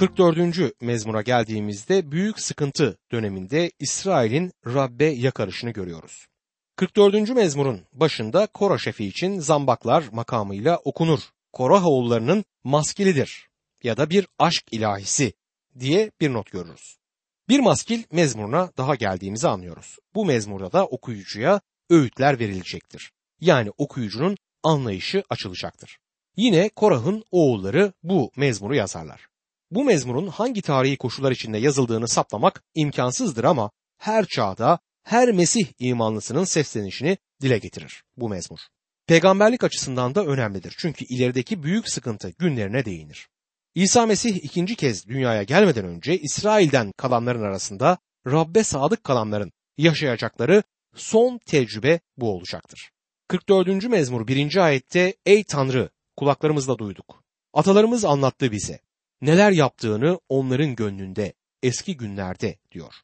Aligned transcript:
44. 0.00 0.80
mezmura 0.80 1.22
geldiğimizde 1.22 2.12
büyük 2.12 2.40
sıkıntı 2.40 2.98
döneminde 3.12 3.70
İsrail'in 3.78 4.52
Rabbe 4.66 5.04
yakarışını 5.04 5.70
görüyoruz. 5.70 6.26
44. 6.76 7.30
mezmurun 7.30 7.80
başında 7.92 8.46
Kora 8.46 8.78
şefi 8.78 9.04
için 9.04 9.38
zambaklar 9.38 10.04
makamıyla 10.12 10.76
okunur. 10.76 11.20
Korah 11.52 11.86
oğullarının 11.86 12.44
maskelidir 12.64 13.48
ya 13.82 13.96
da 13.96 14.10
bir 14.10 14.26
aşk 14.38 14.64
ilahisi 14.70 15.32
diye 15.78 16.10
bir 16.20 16.32
not 16.32 16.50
görürüz. 16.50 16.96
Bir 17.48 17.60
maskil 17.60 18.02
mezmuruna 18.12 18.70
daha 18.76 18.94
geldiğimizi 18.94 19.48
anlıyoruz. 19.48 19.96
Bu 20.14 20.24
mezmurda 20.24 20.72
da 20.72 20.86
okuyucuya 20.86 21.60
öğütler 21.90 22.38
verilecektir. 22.38 23.12
Yani 23.40 23.70
okuyucunun 23.78 24.36
anlayışı 24.62 25.22
açılacaktır. 25.30 25.98
Yine 26.36 26.68
Korah'ın 26.68 27.24
oğulları 27.30 27.92
bu 28.02 28.30
mezmuru 28.36 28.74
yazarlar. 28.74 29.29
Bu 29.70 29.84
mezmurun 29.84 30.26
hangi 30.26 30.62
tarihi 30.62 30.96
koşullar 30.96 31.32
içinde 31.32 31.58
yazıldığını 31.58 32.08
saptamak 32.08 32.62
imkansızdır 32.74 33.44
ama 33.44 33.70
her 33.98 34.26
çağda 34.26 34.78
her 35.02 35.32
Mesih 35.32 35.66
imanlısının 35.78 36.44
seslenişini 36.44 37.18
dile 37.42 37.58
getirir 37.58 38.04
bu 38.16 38.28
mezmur. 38.28 38.58
Peygamberlik 39.06 39.64
açısından 39.64 40.14
da 40.14 40.24
önemlidir 40.24 40.74
çünkü 40.78 41.04
ilerideki 41.04 41.62
büyük 41.62 41.88
sıkıntı 41.88 42.28
günlerine 42.38 42.84
değinir. 42.84 43.28
İsa 43.74 44.06
Mesih 44.06 44.36
ikinci 44.36 44.76
kez 44.76 45.06
dünyaya 45.06 45.42
gelmeden 45.42 45.84
önce 45.84 46.18
İsrail'den 46.18 46.92
kalanların 46.96 47.42
arasında 47.42 47.98
Rabbe 48.26 48.64
sadık 48.64 49.04
kalanların 49.04 49.52
yaşayacakları 49.78 50.62
son 50.94 51.38
tecrübe 51.46 52.00
bu 52.16 52.32
olacaktır. 52.32 52.90
44. 53.28 53.84
mezmur 53.84 54.26
1. 54.26 54.56
ayette 54.56 55.14
Ey 55.26 55.44
Tanrı 55.44 55.90
kulaklarımızla 56.16 56.78
duyduk. 56.78 57.24
Atalarımız 57.52 58.04
anlattı 58.04 58.52
bize. 58.52 58.80
Neler 59.22 59.50
yaptığını 59.50 60.20
onların 60.28 60.76
gönlünde 60.76 61.32
eski 61.62 61.96
günlerde 61.96 62.58
diyor. 62.72 62.94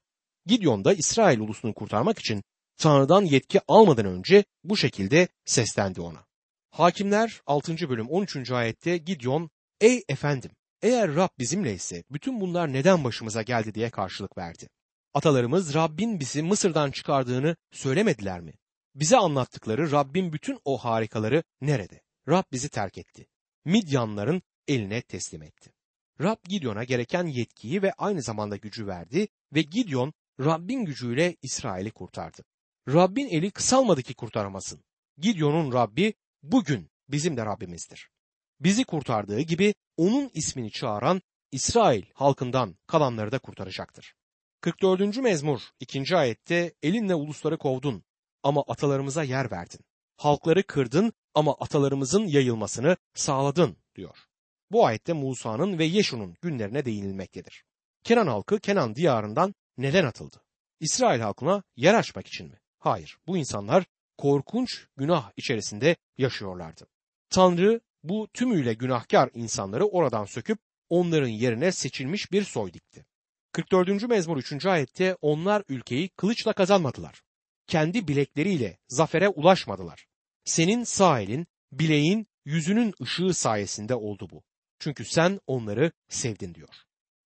Gideon 0.46 0.84
da 0.84 0.95
İsrail 0.95 1.40
ulusunu 1.40 1.74
kurtarmak 1.74 2.18
için 2.18 2.42
Tanrı'dan 2.76 3.24
yetki 3.24 3.60
almadan 3.68 4.06
önce 4.06 4.45
bu 4.64 4.76
şekilde 4.76 5.28
seslendi 5.45 6.00
ona. 6.00 6.26
Hakimler 6.70 7.40
6. 7.46 7.88
bölüm 7.88 8.08
13. 8.08 8.50
ayette 8.50 8.96
Gideon, 8.96 9.50
Ey 9.80 10.02
efendim 10.08 10.50
eğer 10.82 11.14
Rab 11.14 11.28
bizimle 11.38 11.74
ise 11.74 12.04
bütün 12.10 12.40
bunlar 12.40 12.73
neden 12.73 13.04
başımıza 13.04 13.42
geldi 13.42 13.74
diye 13.74 13.90
karşılık 13.90 14.38
verdi. 14.38 14.68
Atalarımız 15.14 15.74
Rabbin 15.74 16.20
bizi 16.20 16.42
Mısır'dan 16.42 16.90
çıkardığını 16.90 17.56
söylemediler 17.73 18.40
mi? 18.40 18.52
Bize 18.95 19.16
anlattıkları 19.16 19.90
Rabbin 19.90 20.32
bütün 20.32 20.60
o 20.64 20.78
harikaları 20.78 21.42
nerede? 21.60 22.01
Rab 22.28 22.45
bizi 22.52 22.68
terk 22.68 22.98
etti. 22.98 23.26
Midyanların 23.64 24.42
eline 24.68 25.02
teslim 25.02 25.42
etti. 25.42 25.76
Rab 26.20 26.36
Gideon'a 26.48 26.84
gereken 26.84 27.26
yetkiyi 27.26 27.82
ve 27.82 27.92
aynı 27.92 28.22
zamanda 28.22 28.56
gücü 28.56 28.86
verdi 28.86 29.28
ve 29.54 29.62
Gideon 29.62 30.12
Rabbin 30.40 30.84
gücüyle 30.84 31.36
İsrail'i 31.42 31.90
kurtardı. 31.90 32.42
Rabbin 32.88 33.28
eli 33.28 33.50
kısalmadı 33.50 34.02
ki 34.02 34.14
kurtaramasın. 34.14 34.84
Gideon'un 35.18 35.73
Rabbi 35.73 36.14
bugün 36.42 36.90
bizim 37.08 37.36
de 37.36 37.46
Rabbimizdir. 37.46 38.10
Bizi 38.60 38.84
kurtardığı 38.84 39.40
gibi 39.40 39.74
onun 39.96 40.30
ismini 40.34 40.70
çağıran 40.70 41.23
İsrail 41.52 42.02
halkından 42.14 42.76
kalanları 42.86 43.32
da 43.32 43.38
kurtaracaktır. 43.38 44.14
44. 44.60 45.16
mezmur 45.16 45.60
2. 45.80 46.16
ayette 46.16 46.74
elinle 46.82 47.14
ulusları 47.14 47.58
kovdun 47.58 48.04
ama 48.42 48.64
atalarımıza 48.68 49.23
yer 49.23 49.51
verdin. 49.51 49.80
Halkları 50.16 50.62
kırdın 50.62 51.12
ama 51.34 51.54
atalarımızın 51.60 52.26
yayılmasını 52.26 52.96
sağladın 53.14 53.76
diyor. 53.95 54.26
Bu 54.70 54.86
ayette 54.86 55.12
Musa'nın 55.12 55.78
ve 55.78 55.84
Yeşu'nun 55.84 56.34
günlerine 56.42 56.84
değinilmektedir. 56.84 57.64
Kenan 58.04 58.26
halkı 58.26 58.60
Kenan 58.60 58.95
diyarından 58.95 59.54
neden 59.78 60.04
atıldı? 60.04 60.42
İsrail 60.80 61.20
halkına 61.20 61.62
yer 61.76 61.95
açmak 61.95 62.26
için 62.26 62.46
mi? 62.46 62.60
Hayır, 62.78 63.18
bu 63.26 63.36
insanlar 63.36 63.84
korkunç 64.19 64.86
günah 64.96 65.32
içerisinde 65.36 65.96
yaşıyorlardı. 66.18 66.86
Tanrı 67.30 67.80
bu 68.02 68.28
tümüyle 68.34 68.74
günahkar 68.74 69.30
insanları 69.34 69.86
oradan 69.86 70.24
söküp 70.24 70.58
onların 70.88 71.28
yerine 71.28 71.72
seçilmiş 71.72 72.32
bir 72.32 72.44
soy 72.44 72.72
dikti. 72.72 73.06
44. 73.52 74.08
mezmur 74.08 74.36
3. 74.36 74.66
ayette 74.66 75.16
onlar 75.20 75.62
ülkeyi 75.68 76.08
kılıçla 76.08 76.52
kazanmadılar. 76.52 77.22
Kendi 77.66 78.08
bilekleriyle 78.08 78.78
zafere 78.88 79.28
ulaşmadılar. 79.28 80.06
Senin 80.44 80.84
sağ 80.84 81.20
elin, 81.20 81.46
bileğin, 81.72 82.26
yüzünün 82.44 82.94
ışığı 83.02 83.34
sayesinde 83.34 83.94
oldu 83.94 84.28
bu. 84.30 84.42
Çünkü 84.78 85.04
sen 85.04 85.41
onları 85.47 85.92
sevdin 86.09 86.54
diyor. 86.54 86.69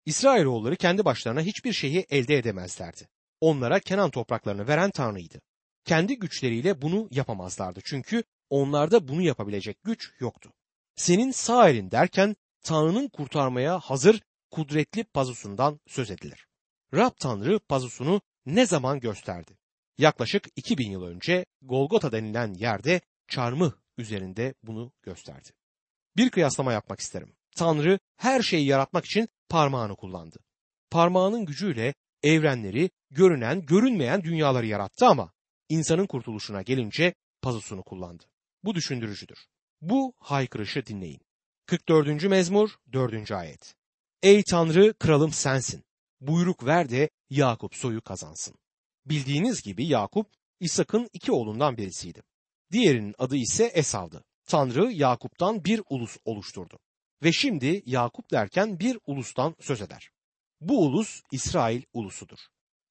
İsrailoğulları 0.06 0.76
kendi 0.76 1.04
başlarına 1.04 1.40
hiçbir 1.40 1.72
şeyi 1.72 2.06
elde 2.10 2.38
edemezlerdi. 2.38 3.08
Onlara 3.40 3.80
Kenan 3.80 4.10
topraklarını 4.10 4.68
veren 4.68 4.90
Tanrı'ydı. 4.90 5.40
Kendi 5.84 6.18
güçleriyle 6.18 6.82
bunu 6.82 7.08
yapamazlardı 7.10 7.80
çünkü 7.84 8.22
onlarda 8.50 9.08
bunu 9.08 9.22
yapabilecek 9.22 9.82
güç 9.84 10.12
yoktu. 10.20 10.52
Senin 10.96 11.30
sağ 11.30 11.68
elin 11.68 11.90
derken 11.90 12.36
Tanrı'nın 12.62 13.08
kurtarmaya 13.08 13.78
hazır 13.78 14.22
kudretli 14.50 15.04
pazusundan 15.04 15.80
söz 15.86 16.10
edilir. 16.10 16.46
Rab 16.94 17.12
Tanrı 17.20 17.58
pazusunu 17.58 18.20
ne 18.46 18.66
zaman 18.66 19.00
gösterdi? 19.00 19.58
Yaklaşık 19.98 20.48
2000 20.56 20.90
yıl 20.90 21.02
önce 21.02 21.46
Golgota 21.62 22.12
denilen 22.12 22.54
yerde 22.54 23.00
çarmıh 23.28 23.72
üzerinde 23.98 24.54
bunu 24.62 24.92
gösterdi. 25.02 25.48
Bir 26.16 26.30
kıyaslama 26.30 26.72
yapmak 26.72 27.00
isterim. 27.00 27.36
Tanrı 27.60 27.98
her 28.16 28.42
şeyi 28.42 28.66
yaratmak 28.66 29.04
için 29.04 29.28
parmağını 29.48 29.96
kullandı. 29.96 30.38
Parmağının 30.90 31.44
gücüyle 31.44 31.94
evrenleri, 32.22 32.90
görünen, 33.10 33.66
görünmeyen 33.66 34.24
dünyaları 34.24 34.66
yarattı 34.66 35.06
ama 35.06 35.32
insanın 35.68 36.06
kurtuluşuna 36.06 36.62
gelince 36.62 37.14
pazusunu 37.42 37.82
kullandı. 37.82 38.24
Bu 38.64 38.74
düşündürücüdür. 38.74 39.38
Bu 39.80 40.14
haykırışı 40.18 40.86
dinleyin. 40.86 41.20
44. 41.66 42.24
mezmur 42.24 42.70
4. 42.92 43.30
ayet. 43.30 43.74
Ey 44.22 44.42
Tanrı 44.50 44.94
kralım 44.94 45.32
sensin. 45.32 45.84
Buyruk 46.20 46.66
ver 46.66 46.90
de 46.90 47.10
Yakup 47.30 47.74
soyu 47.74 48.02
kazansın. 48.02 48.54
Bildiğiniz 49.06 49.62
gibi 49.62 49.86
Yakup 49.86 50.26
İshak'ın 50.60 51.08
iki 51.12 51.32
oğlundan 51.32 51.76
birisiydi. 51.76 52.22
Diğerinin 52.72 53.14
adı 53.18 53.36
ise 53.36 53.64
Esav'dı. 53.64 54.24
Tanrı 54.46 54.92
Yakup'tan 54.92 55.64
bir 55.64 55.82
ulus 55.90 56.16
oluşturdu. 56.24 56.78
Ve 57.22 57.32
şimdi 57.32 57.82
Yakup 57.86 58.30
derken 58.30 58.80
bir 58.80 58.98
ulustan 59.06 59.56
söz 59.60 59.80
eder. 59.80 60.10
Bu 60.60 60.86
ulus 60.86 61.22
İsrail 61.32 61.82
ulusudur. 61.92 62.38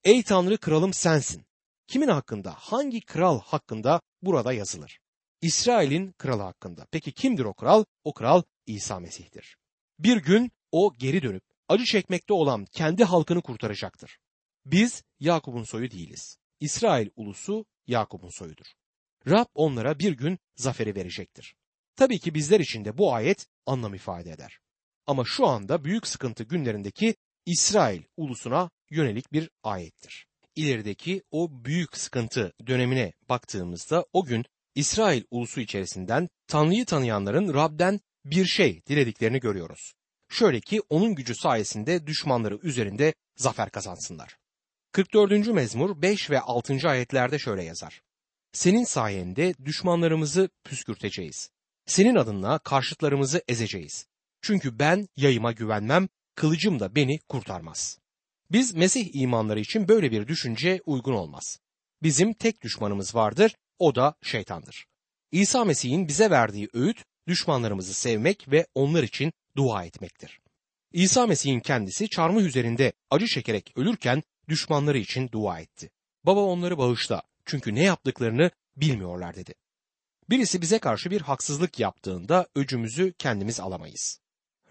Ey 0.03 0.23
Tanrı 0.23 0.57
kralım 0.57 0.94
sensin. 0.94 1.45
Kimin 1.88 2.07
hakkında, 2.07 2.53
hangi 2.57 3.01
kral 3.01 3.39
hakkında 3.39 4.01
burada 4.22 4.53
yazılır? 4.53 5.00
İsrail'in 5.41 6.12
kralı 6.12 6.41
hakkında. 6.41 6.88
Peki 6.91 7.12
kimdir 7.12 7.45
o 7.45 7.53
kral? 7.53 7.84
O 8.03 8.13
kral 8.13 8.44
İsa 8.66 9.00
Mesih'tir. 9.00 9.57
Bir 10.00 10.18
gün 10.18 10.51
o 10.72 10.94
geri 10.97 11.22
dönüp 11.22 11.44
acı 11.68 11.85
çekmekte 11.85 12.34
olan 12.34 12.66
kendi 12.66 13.03
halkını 13.03 13.41
kurtaracaktır. 13.41 14.19
Biz 14.66 15.03
Yakup'un 15.19 15.63
soyu 15.63 15.91
değiliz. 15.91 16.38
İsrail 16.59 17.09
ulusu 17.16 17.66
Yakup'un 17.88 18.29
soyudur. 18.29 18.66
Rab 19.28 19.45
onlara 19.56 20.00
bir 20.00 20.12
gün 20.12 20.39
zaferi 20.56 20.95
verecektir. 20.95 21.56
Tabii 21.95 22.19
ki 22.19 22.34
bizler 22.34 22.59
için 22.59 22.85
de 22.85 22.97
bu 22.97 23.13
ayet 23.13 23.47
anlam 23.69 23.94
ifade 23.94 24.31
eder. 24.31 24.59
Ama 25.07 25.24
şu 25.25 25.47
anda 25.47 25.84
büyük 25.84 26.07
sıkıntı 26.07 26.44
günlerindeki 26.44 27.16
İsrail 27.46 28.02
ulusuna 28.18 28.69
yönelik 28.90 29.34
bir 29.34 29.50
ayettir. 29.63 30.28
İlerideki 30.56 31.24
o 31.31 31.66
büyük 31.66 31.97
sıkıntı 31.97 32.53
dönemine 32.68 33.13
baktığımızda 33.30 34.06
o 34.13 34.25
gün 34.25 34.46
İsrail 34.75 35.24
ulusu 35.31 35.62
içerisinden 35.62 36.30
Tanrı'yı 36.47 36.85
tanıyanların 36.85 37.53
Rab'den 37.53 38.00
bir 38.25 38.46
şey 38.46 38.81
dilediklerini 38.88 39.40
görüyoruz. 39.40 39.94
Şöyle 40.30 40.59
ki 40.59 40.81
onun 40.90 41.16
gücü 41.16 41.36
sayesinde 41.36 42.07
düşmanları 42.07 42.59
üzerinde 42.63 43.13
zafer 43.36 43.69
kazansınlar. 43.69 44.38
44. 44.92 45.48
mezmur 45.48 46.01
5 46.01 46.30
ve 46.30 46.39
6. 46.39 46.89
ayetlerde 46.89 47.39
şöyle 47.39 47.63
yazar. 47.63 48.01
Senin 48.54 48.83
sayende 48.83 49.54
düşmanlarımızı 49.66 50.50
püskürteceğiz. 50.63 51.50
Senin 51.89 52.15
adınla 52.15 52.59
karşıtlarımızı 52.59 53.41
ezeceğiz. 53.47 54.07
Çünkü 54.41 54.80
ben 54.80 55.07
yayıma 55.18 55.51
güvenmem, 55.51 56.07
kılıcım 56.36 56.80
da 56.80 56.95
beni 56.95 57.19
kurtarmaz. 57.19 58.00
Biz 58.51 58.75
Mesih 58.75 59.09
imanları 59.13 59.59
için 59.59 59.88
böyle 59.88 60.12
bir 60.12 60.27
düşünce 60.27 60.81
uygun 60.86 61.13
olmaz. 61.13 61.59
Bizim 62.03 62.33
tek 62.33 62.62
düşmanımız 62.62 63.15
vardır, 63.15 63.56
o 63.80 63.95
da 63.95 64.15
şeytandır. 64.21 64.86
İsa 65.31 65.65
Mesih'in 65.65 66.07
bize 66.07 66.30
verdiği 66.30 66.69
öğüt 66.74 67.03
düşmanlarımızı 67.27 67.94
sevmek 67.94 68.51
ve 68.51 68.68
onlar 68.75 69.03
için 69.03 69.33
dua 69.56 69.85
etmektir. 69.85 70.39
İsa 70.94 71.27
Mesih'in 71.27 71.59
kendisi 71.59 72.09
çarmıh 72.09 72.42
üzerinde 72.42 72.94
acı 73.09 73.27
çekerek 73.27 73.71
ölürken 73.75 74.24
düşmanları 74.50 74.97
için 74.97 75.30
dua 75.31 75.59
etti. 75.59 75.89
Baba 76.24 76.39
onları 76.39 76.77
bağışla 76.77 77.21
çünkü 77.45 77.75
ne 77.75 77.83
yaptıklarını 77.83 78.51
bilmiyorlar 78.77 79.35
dedi. 79.35 79.53
Birisi 80.30 80.62
bize 80.62 80.80
karşı 80.80 81.12
bir 81.12 81.22
haksızlık 81.22 81.80
yaptığında 81.80 82.48
öcümüzü 82.56 83.14
kendimiz 83.14 83.60
alamayız. 83.60 84.20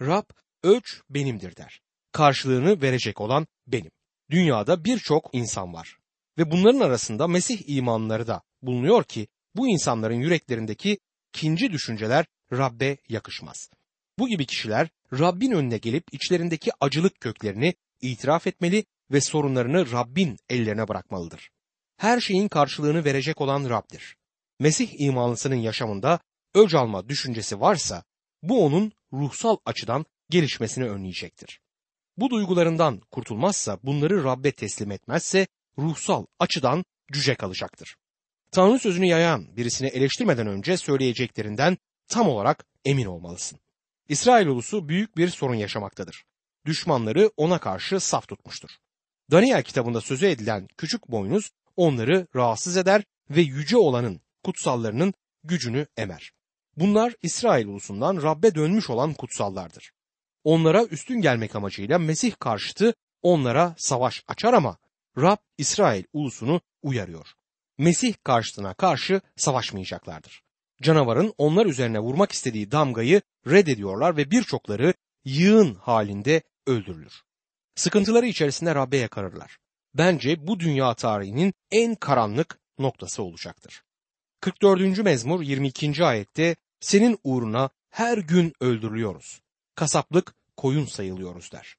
Rab 0.00 0.24
ölç 0.62 1.00
benimdir 1.10 1.56
der. 1.56 1.80
karşılığını 2.12 2.82
verecek 2.82 3.20
olan 3.20 3.46
benim. 3.66 3.90
Dünyada 4.30 4.84
birçok 4.84 5.30
insan 5.32 5.74
var 5.74 5.98
ve 6.38 6.50
bunların 6.50 6.80
arasında 6.80 7.28
Mesih 7.28 7.62
imanları 7.66 8.26
da 8.26 8.42
bulunuyor 8.62 9.04
ki 9.04 9.28
bu 9.56 9.68
insanların 9.68 10.14
yüreklerindeki 10.14 10.98
kinci 11.32 11.72
düşünceler 11.72 12.26
Rabbe 12.52 12.96
yakışmaz. 13.08 13.70
Bu 14.18 14.28
gibi 14.28 14.46
kişiler 14.46 14.88
Rabbin 15.12 15.52
önüne 15.52 15.78
gelip 15.78 16.04
içlerindeki 16.12 16.70
acılık 16.80 17.20
köklerini 17.20 17.74
itiraf 18.00 18.46
etmeli 18.46 18.84
ve 19.10 19.20
sorunlarını 19.20 19.92
Rabbin 19.92 20.38
ellerine 20.48 20.88
bırakmalıdır. 20.88 21.50
Her 21.96 22.20
şeyin 22.20 22.48
karşılığını 22.48 23.04
verecek 23.04 23.40
olan 23.40 23.70
Rab'dir. 23.70 24.17
Mesih 24.58 25.00
imanlısının 25.00 25.56
yaşamında 25.56 26.20
öc 26.54 26.78
alma 26.78 27.08
düşüncesi 27.08 27.60
varsa 27.60 28.04
bu 28.42 28.64
onun 28.64 28.92
ruhsal 29.12 29.56
açıdan 29.64 30.06
gelişmesini 30.30 30.90
önleyecektir. 30.90 31.60
Bu 32.16 32.30
duygularından 32.30 33.00
kurtulmazsa 33.10 33.78
bunları 33.82 34.24
Rabbe 34.24 34.52
teslim 34.52 34.90
etmezse 34.90 35.46
ruhsal 35.78 36.26
açıdan 36.38 36.84
cüce 37.12 37.34
kalacaktır. 37.34 37.96
Tanrı 38.50 38.78
sözünü 38.78 39.06
yayan 39.06 39.56
birisini 39.56 39.88
eleştirmeden 39.88 40.46
önce 40.46 40.76
söyleyeceklerinden 40.76 41.78
tam 42.08 42.28
olarak 42.28 42.66
emin 42.84 43.06
olmalısın. 43.06 43.60
İsrail 44.08 44.46
ulusu 44.46 44.88
büyük 44.88 45.16
bir 45.16 45.28
sorun 45.28 45.54
yaşamaktadır. 45.54 46.24
Düşmanları 46.66 47.30
ona 47.36 47.58
karşı 47.58 48.00
saf 48.00 48.28
tutmuştur. 48.28 48.70
Daniel 49.30 49.62
kitabında 49.62 50.00
sözü 50.00 50.26
edilen 50.26 50.68
küçük 50.76 51.08
boynuz 51.08 51.50
onları 51.76 52.26
rahatsız 52.36 52.76
eder 52.76 53.04
ve 53.30 53.40
yüce 53.40 53.76
olanın 53.76 54.20
kutsallarının 54.44 55.14
gücünü 55.44 55.86
emer. 55.96 56.32
Bunlar 56.76 57.14
İsrail 57.22 57.66
ulusundan 57.66 58.22
Rabbe 58.22 58.54
dönmüş 58.54 58.90
olan 58.90 59.14
kutsallardır. 59.14 59.92
Onlara 60.44 60.84
üstün 60.84 61.20
gelmek 61.20 61.56
amacıyla 61.56 61.98
Mesih 61.98 62.32
karşıtı 62.38 62.94
onlara 63.22 63.74
savaş 63.78 64.24
açar 64.28 64.52
ama 64.52 64.78
Rab 65.18 65.36
İsrail 65.58 66.04
ulusunu 66.12 66.60
uyarıyor. 66.82 67.26
Mesih 67.78 68.14
karşıtına 68.24 68.74
karşı 68.74 69.20
savaşmayacaklardır. 69.36 70.42
Canavarın 70.82 71.34
onlar 71.38 71.66
üzerine 71.66 72.00
vurmak 72.00 72.32
istediği 72.32 72.70
damgayı 72.70 73.22
reddediyorlar 73.46 74.16
ve 74.16 74.30
birçokları 74.30 74.94
yığın 75.24 75.74
halinde 75.74 76.42
öldürülür. 76.66 77.22
Sıkıntıları 77.74 78.26
içerisinde 78.26 78.74
Rabbe 78.74 78.96
yakarırlar. 78.96 79.58
Bence 79.94 80.46
bu 80.46 80.60
dünya 80.60 80.94
tarihinin 80.94 81.54
en 81.70 81.94
karanlık 81.94 82.58
noktası 82.78 83.22
olacaktır. 83.22 83.82
44. 84.40 84.98
mezmur 84.98 85.42
22. 85.42 86.04
ayette 86.04 86.56
senin 86.80 87.18
uğruna 87.24 87.70
her 87.90 88.18
gün 88.18 88.52
öldürülüyoruz. 88.60 89.40
Kasaplık 89.74 90.34
koyun 90.56 90.84
sayılıyoruz 90.84 91.52
der. 91.52 91.76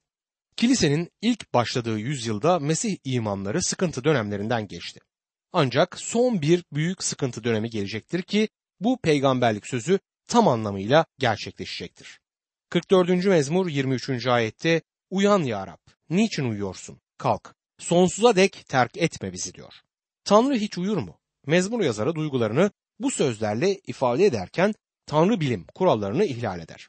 Kilisenin 0.55 1.11
ilk 1.21 1.53
başladığı 1.53 1.99
yüzyılda 1.99 2.59
Mesih 2.59 2.97
imanları 3.03 3.63
sıkıntı 3.63 4.03
dönemlerinden 4.03 4.67
geçti. 4.67 4.99
Ancak 5.53 5.99
son 5.99 6.41
bir 6.41 6.63
büyük 6.73 7.03
sıkıntı 7.03 7.43
dönemi 7.43 7.69
gelecektir 7.69 8.21
ki 8.21 8.49
bu 8.79 8.97
peygamberlik 8.97 9.67
sözü 9.67 9.99
tam 10.27 10.47
anlamıyla 10.47 11.05
gerçekleşecektir. 11.19 12.19
44. 12.69 13.25
mezmur 13.25 13.67
23. 13.67 14.27
ayette 14.27 14.81
Uyan 15.09 15.43
ya 15.43 15.67
Rab, 15.67 15.91
niçin 16.09 16.49
uyuyorsun? 16.49 17.01
Kalk, 17.17 17.55
sonsuza 17.77 18.35
dek 18.35 18.65
terk 18.67 18.97
etme 18.97 19.33
bizi 19.33 19.53
diyor. 19.53 19.73
Tanrı 20.23 20.55
hiç 20.55 20.77
uyur 20.77 20.97
mu? 20.97 21.18
Mezmur 21.49 21.81
yazarı 21.81 22.15
duygularını 22.15 22.71
bu 22.99 23.11
sözlerle 23.11 23.79
ifade 23.87 24.25
ederken 24.25 24.73
Tanrı 25.05 25.39
bilim 25.39 25.65
kurallarını 25.75 26.25
ihlal 26.25 26.59
eder. 26.59 26.87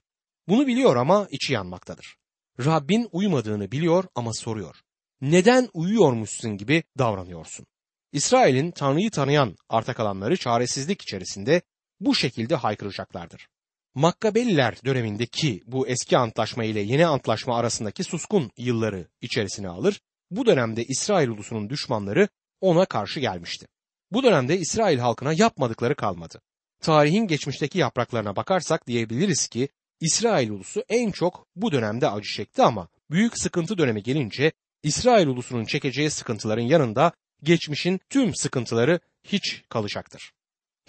Bunu 0.48 0.66
biliyor 0.66 0.96
ama 0.96 1.26
içi 1.30 1.52
yanmaktadır. 1.52 2.16
Rabbin 2.64 3.08
uymadığını 3.12 3.72
biliyor 3.72 4.04
ama 4.14 4.32
soruyor. 4.32 4.76
Neden 5.20 5.68
uyuyormuşsun 5.72 6.56
gibi 6.56 6.82
davranıyorsun? 6.98 7.66
İsrail'in 8.12 8.70
Tanrı'yı 8.70 9.10
tanıyan 9.10 9.56
arta 9.68 9.94
kalanları 9.94 10.36
çaresizlik 10.36 11.02
içerisinde 11.02 11.62
bu 12.00 12.14
şekilde 12.14 12.54
haykıracaklardır. 12.54 13.48
Makkabeliler 13.94 14.84
dönemindeki 14.84 15.62
bu 15.66 15.88
eski 15.88 16.18
antlaşma 16.18 16.64
ile 16.64 16.80
yeni 16.80 17.06
antlaşma 17.06 17.56
arasındaki 17.56 18.04
suskun 18.04 18.50
yılları 18.56 19.08
içerisine 19.20 19.68
alır. 19.68 20.00
Bu 20.30 20.46
dönemde 20.46 20.84
İsrail 20.84 21.28
ulusunun 21.28 21.70
düşmanları 21.70 22.28
ona 22.60 22.84
karşı 22.84 23.20
gelmişti. 23.20 23.66
Bu 24.12 24.22
dönemde 24.22 24.58
İsrail 24.58 24.98
halkına 24.98 25.32
yapmadıkları 25.32 25.94
kalmadı. 25.94 26.40
Tarihin 26.80 27.26
geçmişteki 27.26 27.78
yapraklarına 27.78 28.36
bakarsak 28.36 28.86
diyebiliriz 28.86 29.48
ki 29.48 29.68
İsrail 30.00 30.50
ulusu 30.50 30.84
en 30.88 31.10
çok 31.10 31.46
bu 31.56 31.72
dönemde 31.72 32.10
acı 32.10 32.28
çekti 32.28 32.62
ama 32.62 32.88
büyük 33.10 33.38
sıkıntı 33.38 33.78
dönemi 33.78 34.02
gelince 34.02 34.52
İsrail 34.82 35.26
ulusunun 35.26 35.64
çekeceği 35.64 36.10
sıkıntıların 36.10 36.62
yanında 36.62 37.12
geçmişin 37.42 38.00
tüm 38.10 38.34
sıkıntıları 38.34 39.00
hiç 39.24 39.62
kalacaktır. 39.68 40.32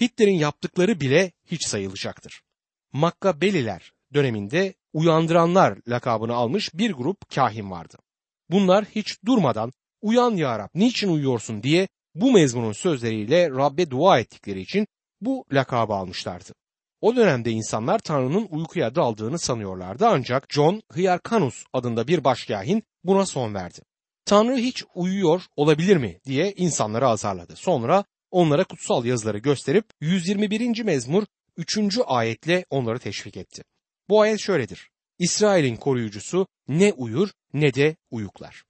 Hitler'in 0.01 0.35
yaptıkları 0.35 0.99
bile 0.99 1.31
hiç 1.45 1.67
sayılacaktır. 1.67 2.41
Makkabeliler 2.93 3.93
döneminde 4.13 4.73
uyandıranlar 4.93 5.77
lakabını 5.87 6.33
almış 6.33 6.69
bir 6.73 6.91
grup 6.91 7.29
kahin 7.29 7.71
vardı. 7.71 7.97
Bunlar 8.49 8.85
hiç 8.85 9.25
durmadan 9.25 9.73
uyan 10.01 10.35
ya 10.35 10.59
Rab 10.59 10.69
niçin 10.75 11.09
uyuyorsun 11.09 11.63
diye 11.63 11.87
bu 12.15 12.31
mezmunun 12.31 12.71
sözleriyle 12.71 13.49
Rabbe 13.49 13.89
dua 13.89 14.19
ettikleri 14.19 14.61
için 14.61 14.87
bu 15.21 15.45
lakabı 15.51 15.93
almışlardı. 15.93 16.53
O 17.01 17.15
dönemde 17.15 17.51
insanlar 17.51 17.99
Tanrı'nın 17.99 18.47
uykuya 18.51 18.95
daldığını 18.95 19.39
sanıyorlardı 19.39 20.07
ancak 20.07 20.53
John 20.53 20.81
Hyrcanus 20.95 21.63
adında 21.73 22.07
bir 22.07 22.23
başkahin 22.23 22.83
buna 23.03 23.25
son 23.25 23.53
verdi. 23.53 23.79
Tanrı 24.25 24.55
hiç 24.55 24.83
uyuyor 24.95 25.41
olabilir 25.55 25.97
mi 25.97 26.19
diye 26.25 26.53
insanları 26.53 27.07
azarladı. 27.07 27.55
Sonra 27.55 28.03
onlara 28.31 28.63
kutsal 28.63 29.05
yazıları 29.05 29.37
gösterip 29.37 29.85
121. 30.01 30.83
mezmur 30.83 31.23
3. 31.57 31.77
ayetle 32.05 32.65
onları 32.69 32.99
teşvik 32.99 33.37
etti. 33.37 33.63
Bu 34.09 34.21
ayet 34.21 34.39
şöyledir. 34.39 34.89
İsrail'in 35.19 35.75
koruyucusu 35.75 36.47
ne 36.67 36.93
uyur 36.93 37.29
ne 37.53 37.73
de 37.73 37.95
uyuklar. 38.11 38.63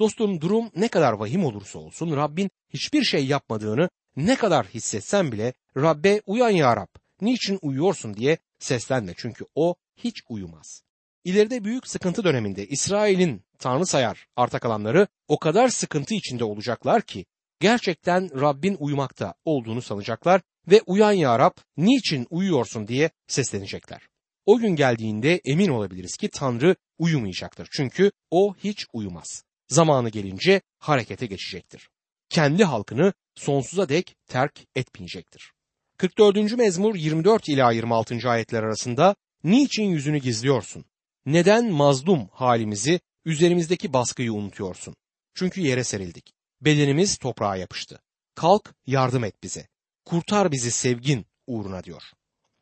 Dostum 0.00 0.40
durum 0.40 0.70
ne 0.76 0.88
kadar 0.88 1.12
vahim 1.12 1.44
olursa 1.44 1.78
olsun 1.78 2.16
Rabbin 2.16 2.50
hiçbir 2.68 3.04
şey 3.04 3.26
yapmadığını 3.26 3.90
ne 4.16 4.36
kadar 4.36 4.66
hissetsen 4.66 5.32
bile 5.32 5.54
Rabbe 5.76 6.20
uyan 6.26 6.50
ya 6.50 6.76
Rab 6.76 6.88
niçin 7.20 7.58
uyuyorsun 7.62 8.14
diye 8.14 8.38
seslenme 8.58 9.12
çünkü 9.16 9.44
o 9.54 9.74
hiç 9.96 10.22
uyumaz. 10.28 10.82
İleride 11.24 11.64
büyük 11.64 11.86
sıkıntı 11.86 12.24
döneminde 12.24 12.66
İsrail'in 12.66 13.42
Tanrı 13.58 13.86
sayar 13.86 14.26
arta 14.36 14.58
kalanları 14.58 15.06
o 15.28 15.38
kadar 15.38 15.68
sıkıntı 15.68 16.14
içinde 16.14 16.44
olacaklar 16.44 17.02
ki 17.02 17.26
gerçekten 17.60 18.40
Rabbin 18.40 18.76
uyumakta 18.80 19.34
olduğunu 19.44 19.82
sanacaklar 19.82 20.40
ve 20.70 20.80
uyan 20.86 21.12
ya 21.12 21.38
Rab 21.38 21.56
niçin 21.76 22.26
uyuyorsun 22.30 22.88
diye 22.88 23.10
seslenecekler. 23.26 24.08
O 24.46 24.58
gün 24.58 24.76
geldiğinde 24.76 25.40
emin 25.44 25.68
olabiliriz 25.68 26.16
ki 26.16 26.28
Tanrı 26.28 26.76
uyumayacaktır 26.98 27.68
çünkü 27.72 28.12
o 28.30 28.54
hiç 28.54 28.86
uyumaz. 28.92 29.49
Zamanı 29.70 30.08
gelince 30.08 30.60
harekete 30.78 31.26
geçecektir. 31.26 31.88
Kendi 32.28 32.64
halkını 32.64 33.12
sonsuza 33.34 33.88
dek 33.88 34.16
terk 34.26 34.60
etmeyecektir. 34.74 35.52
44. 35.98 36.56
mezmur 36.56 36.94
24 36.94 37.48
ila 37.48 37.72
26. 37.72 38.30
ayetler 38.30 38.62
arasında 38.62 39.16
niçin 39.44 39.84
yüzünü 39.84 40.18
gizliyorsun? 40.18 40.84
Neden 41.26 41.72
mazlum 41.72 42.28
halimizi, 42.32 43.00
üzerimizdeki 43.24 43.92
baskıyı 43.92 44.32
unutuyorsun? 44.32 44.94
Çünkü 45.34 45.60
yere 45.60 45.84
serildik. 45.84 46.32
Bedenimiz 46.60 47.18
toprağa 47.18 47.56
yapıştı. 47.56 48.00
Kalk 48.34 48.74
yardım 48.86 49.24
et 49.24 49.42
bize. 49.42 49.68
Kurtar 50.04 50.52
bizi 50.52 50.70
sevgin 50.70 51.26
uğruna 51.46 51.84
diyor. 51.84 52.02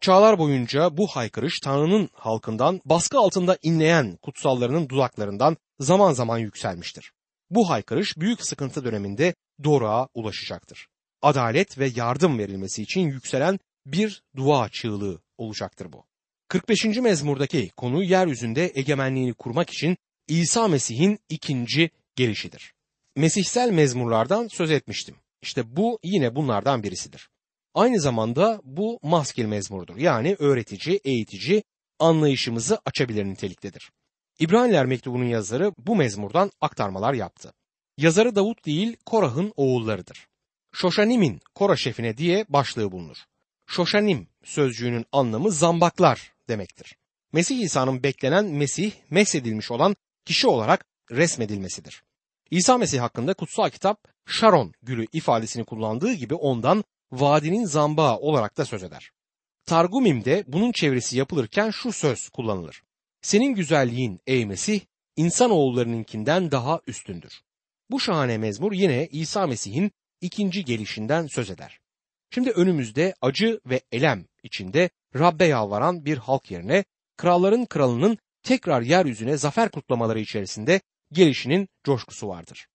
Çağlar 0.00 0.38
boyunca 0.38 0.97
bu 0.97 1.07
haykırış 1.07 1.61
Tanrı'nın 1.61 2.09
halkından 2.12 2.81
baskı 2.85 3.19
altında 3.19 3.59
inleyen 3.62 4.17
kutsallarının 4.17 4.88
dudaklarından 4.88 5.57
zaman 5.81 6.13
zaman 6.13 6.39
yükselmiştir. 6.39 7.13
Bu 7.51 7.71
haykırış 7.71 8.17
büyük 8.17 8.43
sıkıntı 8.43 8.85
döneminde 8.85 9.35
doruğa 9.65 10.09
ulaşacaktır. 10.15 10.87
Adalet 11.23 11.79
ve 11.79 11.91
yardım 11.97 12.39
verilmesi 12.39 12.83
için 12.83 13.01
yükselen 13.01 13.59
bir 13.87 14.23
dua 14.37 14.69
çığlığı 14.69 15.21
olacaktır 15.39 15.93
bu. 15.93 16.05
45. 16.49 16.85
mezmurdaki 16.85 17.71
konu 17.77 18.05
yeryüzünde 18.05 18.73
egemenliğini 18.75 19.35
kurmak 19.35 19.71
için 19.71 19.97
İsa 20.29 20.69
Mesih'in 20.69 21.19
ikinci 21.29 21.91
gelişidir. 22.17 22.75
Mesihsel 23.17 23.71
mezmurlardan 23.71 24.49
söz 24.49 24.71
etmiştim. 24.71 25.17
İşte 25.43 25.77
bu 25.77 25.99
yine 26.05 26.35
bunlardan 26.35 26.83
birisidir. 26.83 27.29
Aynı 27.75 28.01
zamanda 28.01 28.61
bu 28.65 28.99
maskil 29.03 29.45
mezmurdur. 29.45 29.97
Yani 29.97 30.37
öğretici, 30.39 31.01
eğitici, 31.05 31.63
anlayışımızı 31.99 32.79
açabilir 32.85 33.25
niteliktedir. 33.25 33.91
İbraniler 34.38 34.87
mektubunun 34.87 35.25
yazarı 35.25 35.73
bu 35.78 35.97
mezmurdan 35.97 36.50
aktarmalar 36.61 37.14
yaptı. 37.14 37.52
Yazarı 37.97 38.37
Davut 38.37 38.66
değil 38.66 38.97
Korah'ın 39.07 39.52
oğullarıdır. 39.57 40.26
Şoşanim'in 40.73 41.40
Kora 41.54 41.76
şefine 41.76 42.16
diye 42.16 42.45
başlığı 42.49 42.92
bulunur. 42.92 43.16
Şoşanim 43.66 44.28
sözcüğünün 44.45 45.07
anlamı 45.12 45.50
zambaklar 45.50 46.33
demektir. 46.49 46.97
Mesih 47.33 47.61
İsa'nın 47.61 48.02
beklenen 48.02 48.45
Mesih 48.45 48.92
mesedilmiş 49.11 49.71
olan 49.71 49.97
kişi 50.25 50.47
olarak 50.47 50.85
resmedilmesidir. 51.11 52.02
İsa 52.50 52.78
Mesih 52.78 53.00
hakkında 53.00 53.35
kutsal 53.35 53.71
kitap 53.71 54.04
Sharon 54.26 54.73
gülü 54.83 55.07
ifadesini 55.12 55.64
kullandığı 55.64 56.12
gibi 56.12 56.35
ondan 56.35 56.85
vadinin 57.12 57.64
zambağı 57.64 58.16
olarak 58.16 58.59
da 58.59 58.64
söz 58.64 58.83
eder. 58.83 59.11
Targumim'de 59.66 60.45
bunun 60.47 60.73
çevresi 60.73 61.18
yapılırken 61.18 61.71
şu 61.71 61.92
söz 61.92 62.28
kullanılır. 62.28 62.83
Senin 63.23 63.55
güzelliğin 63.55 64.21
ey 64.27 64.47
Mesih 64.47 64.81
insanoğullarınınkinden 65.17 66.51
daha 66.51 66.81
üstündür. 66.87 67.41
Bu 67.91 68.01
şahane 68.01 68.39
mezmur 68.39 68.73
yine 68.73 69.07
İsa 69.07 69.47
Mesih'in 69.47 69.93
ikinci 70.21 70.65
gelişinden 70.65 71.27
söz 71.27 71.51
eder. 71.51 71.81
Şimdi 72.31 72.51
önümüzde 72.51 73.15
acı 73.21 73.61
ve 73.67 73.81
elem 73.93 74.27
içinde 74.43 74.91
Rabbe 75.15 75.45
yalvaran 75.45 76.05
bir 76.05 76.19
halk 76.19 76.51
yerine 76.51 76.85
kralların 77.17 77.67
kralının 77.67 78.19
tekrar 78.43 78.83
yeryüzüne 78.83 79.37
zafer 79.37 79.71
kutlamaları 79.71 80.21
içerisinde 80.21 80.81
gelişinin 81.13 81.69
coşkusu 81.85 82.29
vardır. 82.29 82.67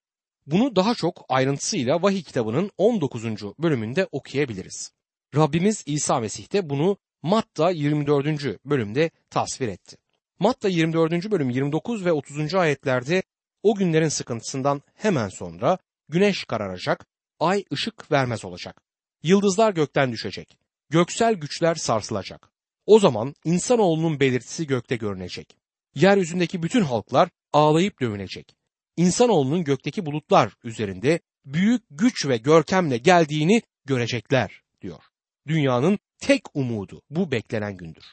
Bunu 0.46 0.76
daha 0.76 0.96
çok 0.96 1.26
ayrıntısıyla 1.30 2.02
Vahiy 2.02 2.24
kitabının 2.24 2.72
19. 2.78 3.24
bölümünde 3.60 4.08
okuyabiliriz. 4.12 4.92
Rabbimiz 5.36 5.84
İsa 5.86 6.20
Mesih 6.20 6.54
de 6.54 6.70
bunu 6.70 6.98
Matta 7.22 7.72
24. 7.72 8.26
bölümde 8.66 9.12
tasvir 9.30 9.68
etti. 9.68 9.98
Matta 10.44 10.70
24. 10.70 11.32
bölüm 11.32 11.50
29 11.50 12.06
ve 12.06 12.12
30. 12.12 12.56
ayetlerde 12.56 13.24
o 13.64 13.76
günlerin 13.76 14.08
sıkıntısından 14.08 14.82
hemen 14.96 15.30
sonra 15.30 15.78
güneş 16.10 16.44
kararacak, 16.44 17.06
ay 17.40 17.64
ışık 17.74 18.12
vermez 18.12 18.46
olacak. 18.46 18.82
Yıldızlar 19.24 19.74
gökten 19.74 20.12
düşecek. 20.12 20.58
Göksel 20.90 21.34
güçler 21.34 21.76
sarsılacak. 21.76 22.50
O 22.86 23.00
zaman 23.00 23.36
insanoğlunun 23.46 24.20
belirtisi 24.20 24.68
gökte 24.68 24.96
görünecek. 24.96 25.56
Yeryüzündeki 25.96 26.64
bütün 26.64 26.82
halklar 26.82 27.30
ağlayıp 27.54 28.02
dövünecek. 28.02 28.56
İnsanoğlunun 28.98 29.64
gökteki 29.64 30.06
bulutlar 30.06 30.54
üzerinde 30.64 31.20
büyük 31.46 31.84
güç 31.92 32.28
ve 32.28 32.38
görkemle 32.38 32.98
geldiğini 32.98 33.62
görecekler 33.86 34.62
diyor. 34.82 35.04
Dünyanın 35.48 36.00
tek 36.20 36.42
umudu 36.54 37.02
bu 37.10 37.32
beklenen 37.32 37.78
gündür. 37.78 38.06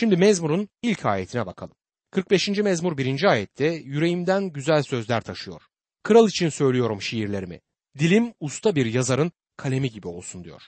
Şimdi 0.00 0.16
mezmurun 0.16 0.68
ilk 0.82 1.06
ayetine 1.06 1.46
bakalım. 1.46 1.74
45. 2.10 2.48
mezmur 2.48 2.98
1. 2.98 3.24
ayette 3.24 3.66
yüreğimden 3.66 4.44
güzel 4.44 4.82
sözler 4.82 5.20
taşıyor. 5.20 5.62
Kral 6.02 6.28
için 6.28 6.48
söylüyorum 6.48 7.02
şiirlerimi. 7.02 7.60
Dilim 7.98 8.34
usta 8.40 8.76
bir 8.76 8.86
yazarın 8.86 9.32
kalemi 9.56 9.90
gibi 9.90 10.08
olsun 10.08 10.44
diyor. 10.44 10.62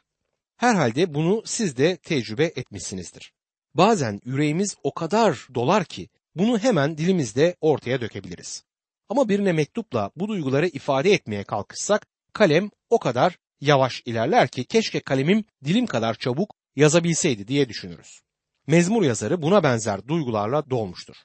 Herhalde 0.57 1.15
bunu 1.15 1.43
siz 1.45 1.77
de 1.77 1.97
tecrübe 1.97 2.45
etmişsinizdir. 2.45 3.33
Bazen 3.75 4.21
yüreğimiz 4.25 4.77
o 4.83 4.95
kadar 4.95 5.47
dolar 5.55 5.85
ki 5.85 6.09
bunu 6.35 6.59
hemen 6.59 6.99
dilimizde 6.99 7.57
ortaya 7.61 8.01
dökebiliriz. 8.01 8.65
Ama 9.09 9.29
birine 9.29 9.53
mektupla 9.53 10.11
bu 10.17 10.29
duyguları 10.29 10.67
ifade 10.67 11.13
etmeye 11.13 11.45
kalkışsak 11.45 12.07
kalem 12.33 12.71
o 12.91 12.99
kadar 12.99 13.39
yavaş 13.61 14.03
ilerler 14.07 14.49
ki 14.49 14.65
keşke 14.65 15.01
kalemim 15.01 15.45
dilim 15.65 15.87
kadar 15.87 16.15
çabuk 16.15 16.55
yazabilseydi 16.77 17.49
diye 17.49 17.69
düşünürüz. 17.69 18.23
Mezmur 18.67 19.03
yazarı 19.03 19.43
buna 19.43 19.63
benzer 19.63 20.09
duygularla 20.09 20.71
dolmuştur. 20.71 21.17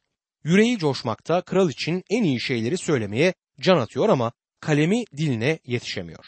Yüreği 0.43 0.77
coşmakta 0.77 1.41
kral 1.41 1.69
için 1.69 2.03
en 2.09 2.23
iyi 2.23 2.39
şeyleri 2.39 2.77
söylemeye 2.77 3.33
can 3.59 3.77
atıyor 3.77 4.09
ama 4.09 4.31
kalemi 4.59 5.05
diline 5.17 5.59
yetişemiyor. 5.65 6.25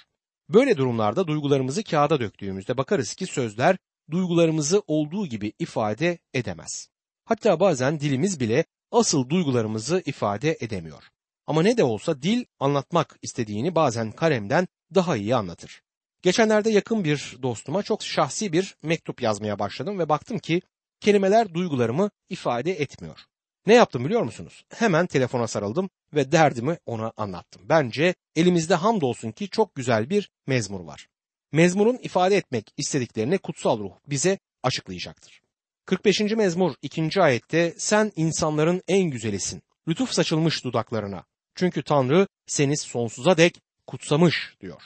Böyle 0.49 0.77
durumlarda 0.77 1.27
duygularımızı 1.27 1.83
kağıda 1.83 2.19
döktüğümüzde 2.19 2.77
bakarız 2.77 3.13
ki 3.13 3.25
sözler 3.25 3.77
duygularımızı 4.11 4.83
olduğu 4.87 5.27
gibi 5.27 5.53
ifade 5.59 6.19
edemez. 6.33 6.87
Hatta 7.25 7.59
bazen 7.59 7.99
dilimiz 7.99 8.39
bile 8.39 8.65
asıl 8.91 9.29
duygularımızı 9.29 10.03
ifade 10.05 10.57
edemiyor. 10.59 11.03
Ama 11.47 11.61
ne 11.61 11.77
de 11.77 11.83
olsa 11.83 12.21
dil 12.21 12.45
anlatmak 12.59 13.17
istediğini 13.21 13.75
bazen 13.75 14.11
kalemden 14.11 14.67
daha 14.95 15.17
iyi 15.17 15.35
anlatır. 15.35 15.81
Geçenlerde 16.21 16.69
yakın 16.69 17.03
bir 17.03 17.37
dostuma 17.41 17.83
çok 17.83 18.03
şahsi 18.03 18.53
bir 18.53 18.75
mektup 18.83 19.21
yazmaya 19.21 19.59
başladım 19.59 19.99
ve 19.99 20.09
baktım 20.09 20.39
ki 20.39 20.61
kelimeler 20.99 21.53
duygularımı 21.53 22.09
ifade 22.29 22.71
etmiyor. 22.71 23.19
Ne 23.65 23.73
yaptım 23.73 24.05
biliyor 24.05 24.21
musunuz? 24.21 24.65
Hemen 24.73 25.07
telefona 25.07 25.47
sarıldım 25.47 25.89
ve 26.13 26.31
derdimi 26.31 26.77
ona 26.85 27.13
anlattım. 27.17 27.61
Bence 27.69 28.15
elimizde 28.35 28.75
hamdolsun 28.75 29.31
ki 29.31 29.49
çok 29.49 29.75
güzel 29.75 30.09
bir 30.09 30.31
mezmur 30.47 30.79
var. 30.79 31.07
Mezmurun 31.51 31.99
ifade 32.01 32.37
etmek 32.37 32.73
istediklerini 32.77 33.37
kutsal 33.37 33.79
ruh 33.79 33.91
bize 34.07 34.39
açıklayacaktır. 34.63 35.41
45. 35.85 36.21
mezmur 36.21 36.75
2. 36.81 37.21
ayette 37.21 37.73
sen 37.77 38.11
insanların 38.15 38.81
en 38.87 39.03
güzelisin. 39.03 39.61
Lütuf 39.87 40.11
saçılmış 40.11 40.63
dudaklarına. 40.63 41.25
Çünkü 41.55 41.83
Tanrı 41.83 42.27
seni 42.47 42.77
sonsuza 42.77 43.37
dek 43.37 43.61
kutsamış 43.87 44.55
diyor. 44.61 44.81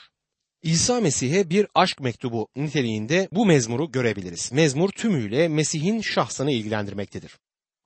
İsa 0.64 1.00
Mesih'e 1.00 1.50
bir 1.50 1.66
aşk 1.74 2.00
mektubu 2.00 2.48
niteliğinde 2.56 3.28
bu 3.32 3.46
mezmuru 3.46 3.92
görebiliriz. 3.92 4.52
Mezmur 4.52 4.90
tümüyle 4.90 5.48
Mesih'in 5.48 6.00
şahsını 6.00 6.50
ilgilendirmektedir. 6.50 7.38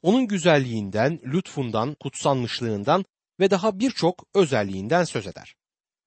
Onun 0.02 0.26
güzelliğinden, 0.26 1.20
lütfundan, 1.24 1.94
kutsanmışlığından 1.94 3.04
ve 3.40 3.50
daha 3.50 3.78
birçok 3.78 4.26
özelliğinden 4.34 5.04
söz 5.04 5.26
eder. 5.26 5.54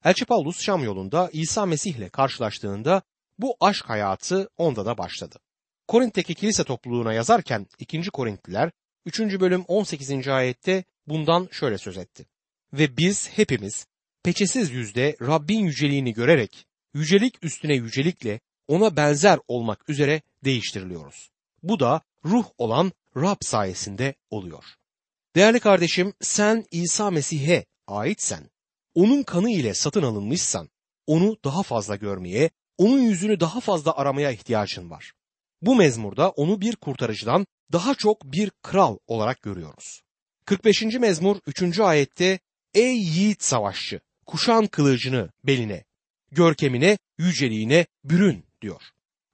Elçi 0.05 0.25
Paulus 0.25 0.61
Şam 0.61 0.83
yolunda 0.83 1.29
İsa 1.33 1.65
Mesih 1.65 1.95
ile 1.95 2.09
karşılaştığında 2.09 3.01
bu 3.39 3.57
aşk 3.59 3.89
hayatı 3.89 4.49
onda 4.57 4.85
da 4.85 4.97
başladı. 4.97 5.39
Korint'teki 5.87 6.35
kilise 6.35 6.63
topluluğuna 6.63 7.13
yazarken 7.13 7.67
2. 7.79 8.01
Korintliler 8.01 8.71
3. 9.05 9.19
bölüm 9.19 9.63
18. 9.67 10.27
ayette 10.27 10.83
bundan 11.07 11.49
şöyle 11.51 11.77
söz 11.77 11.97
etti. 11.97 12.25
Ve 12.73 12.97
biz 12.97 13.29
hepimiz 13.29 13.87
peçesiz 14.23 14.71
yüzde 14.71 15.15
Rabbin 15.21 15.59
yüceliğini 15.59 16.13
görerek 16.13 16.65
yücelik 16.93 17.43
üstüne 17.45 17.75
yücelikle 17.75 18.39
ona 18.67 18.97
benzer 18.97 19.39
olmak 19.47 19.89
üzere 19.89 20.21
değiştiriliyoruz. 20.45 21.29
Bu 21.63 21.79
da 21.79 22.01
ruh 22.25 22.45
olan 22.57 22.91
Rab 23.15 23.37
sayesinde 23.41 24.15
oluyor. 24.29 24.63
Değerli 25.35 25.59
kardeşim 25.59 26.13
sen 26.21 26.65
İsa 26.71 27.11
Mesih'e 27.11 27.65
aitsen, 27.87 28.49
onun 28.95 29.23
kanı 29.23 29.51
ile 29.51 29.73
satın 29.73 30.03
alınmışsan, 30.03 30.69
onu 31.07 31.37
daha 31.43 31.63
fazla 31.63 31.95
görmeye, 31.95 32.49
onun 32.77 32.99
yüzünü 32.99 33.39
daha 33.39 33.59
fazla 33.59 33.97
aramaya 33.97 34.31
ihtiyacın 34.31 34.89
var. 34.89 35.13
Bu 35.61 35.75
mezmurda 35.75 36.29
onu 36.29 36.61
bir 36.61 36.75
kurtarıcıdan 36.75 37.47
daha 37.71 37.95
çok 37.95 38.23
bir 38.23 38.51
kral 38.61 38.97
olarak 39.07 39.41
görüyoruz. 39.41 40.01
45. 40.45 40.83
mezmur 40.83 41.37
3. 41.47 41.79
ayette 41.79 42.39
Ey 42.73 42.97
yiğit 42.97 43.43
savaşçı 43.43 43.99
kuşan 44.31 44.67
kılıcını 44.67 45.29
beline, 45.43 45.83
görkemine, 46.31 46.97
yüceliğine 47.17 47.85
bürün 48.03 48.45
diyor. 48.61 48.81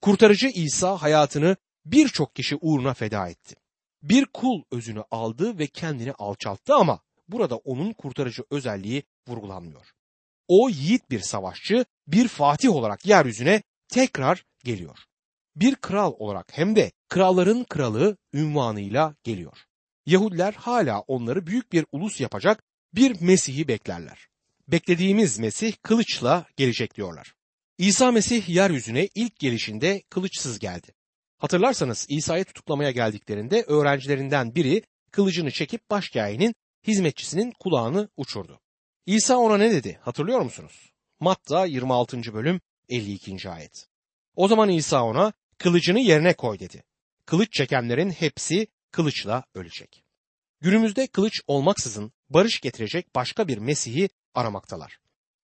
Kurtarıcı 0.02 0.48
İsa 0.48 1.02
hayatını 1.02 1.56
birçok 1.86 2.36
kişi 2.36 2.58
uğruna 2.62 2.94
feda 2.94 3.30
etti. 3.30 3.56
Bir 4.04 4.26
kul 4.26 4.64
özünü 4.72 5.04
aldı 5.12 5.60
ve 5.60 5.68
kendini 5.68 6.14
alçalttı 6.14 6.76
ama 6.76 7.00
burada 7.28 7.56
onun 7.56 7.94
kurtarıcı 7.94 8.44
özelliği 8.52 9.04
vurgulanmıyor. 9.28 9.86
O 10.48 10.70
yiğit 10.70 11.12
bir 11.12 11.20
savaşçı, 11.20 11.86
bir 12.08 12.28
fatih 12.28 12.70
olarak 12.70 13.06
yeryüzüne 13.06 13.62
tekrar 13.90 14.46
geliyor. 14.64 14.98
Bir 15.56 15.76
kral 15.76 16.14
olarak 16.20 16.58
hem 16.58 16.76
de 16.76 16.92
kralların 17.10 17.64
kralı 17.64 18.18
ünvanıyla 18.34 19.16
geliyor. 19.24 19.58
Yahudiler 20.06 20.54
hala 20.54 21.00
onları 21.00 21.48
büyük 21.48 21.74
bir 21.74 21.86
ulus 21.92 22.22
yapacak 22.22 22.64
bir 22.94 23.22
Mesih'i 23.22 23.68
beklerler 23.68 24.28
beklediğimiz 24.68 25.40
Mesih 25.40 25.74
kılıçla 25.82 26.46
gelecek 26.58 26.96
diyorlar. 26.96 27.34
İsa 27.78 28.12
Mesih 28.12 28.50
yeryüzüne 28.50 29.10
ilk 29.16 29.40
gelişinde 29.40 30.04
kılıçsız 30.10 30.60
geldi. 30.60 30.94
Hatırlarsanız 31.38 32.06
İsa'yı 32.10 32.46
tutuklamaya 32.46 32.92
geldiklerinde 32.92 33.64
öğrencilerinden 33.68 34.56
biri 34.56 34.84
kılıcını 35.12 35.52
çekip 35.52 35.90
başkâhinin 35.90 36.56
hizmetçisinin 36.88 37.52
kulağını 37.60 38.10
uçurdu. 38.18 38.60
İsa 39.06 39.38
ona 39.38 39.58
ne 39.58 39.72
dedi 39.72 40.00
hatırlıyor 40.02 40.42
musunuz? 40.42 40.92
Matta 41.20 41.66
26. 41.66 42.34
bölüm 42.34 42.62
52. 42.90 43.50
ayet. 43.50 43.88
O 44.36 44.48
zaman 44.48 44.70
İsa 44.70 45.04
ona 45.04 45.34
kılıcını 45.58 46.00
yerine 46.00 46.34
koy 46.34 46.60
dedi. 46.60 46.84
Kılıç 47.26 47.54
çekenlerin 47.54 48.10
hepsi 48.10 48.68
kılıçla 48.92 49.44
ölecek. 49.54 50.04
Günümüzde 50.62 51.08
kılıç 51.08 51.42
olmaksızın 51.48 52.12
barış 52.30 52.60
getirecek 52.60 53.16
başka 53.16 53.48
bir 53.48 53.58
Mesih'i 53.58 54.10
aramaktalar. 54.38 55.00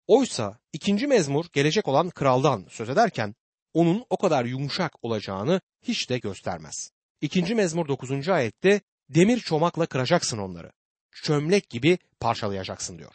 Oysa 0.07 0.59
ikinci 0.73 1.07
mezmur 1.07 1.45
gelecek 1.53 1.89
olan 1.89 2.11
kraldan 2.11 2.67
söz 2.71 2.89
ederken 2.89 3.35
onun 3.75 4.05
o 4.11 4.17
kadar 4.17 4.45
yumuşak 4.45 5.05
olacağını 5.05 5.61
hiç 5.83 6.11
de 6.11 6.19
göstermez. 6.19 6.91
İkinci 7.21 7.55
mezmur 7.55 7.89
9. 7.89 8.29
ayette 8.29 8.81
demir 9.09 9.39
çomakla 9.39 9.87
kıracaksın 9.87 10.39
onları. 10.39 10.73
Çömlek 11.13 11.71
gibi 11.71 11.99
parçalayacaksın 12.21 12.99
diyor. 12.99 13.15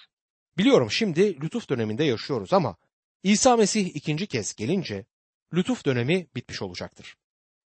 Biliyorum 0.58 0.92
şimdi 0.92 1.42
lütuf 1.42 1.70
döneminde 1.70 2.04
yaşıyoruz 2.04 2.54
ama 2.54 2.76
İsa 3.24 3.58
Mesih 3.58 3.96
ikinci 3.96 4.28
kez 4.28 4.56
gelince 4.56 5.06
lütuf 5.54 5.86
dönemi 5.86 6.28
bitmiş 6.36 6.62
olacaktır. 6.62 7.16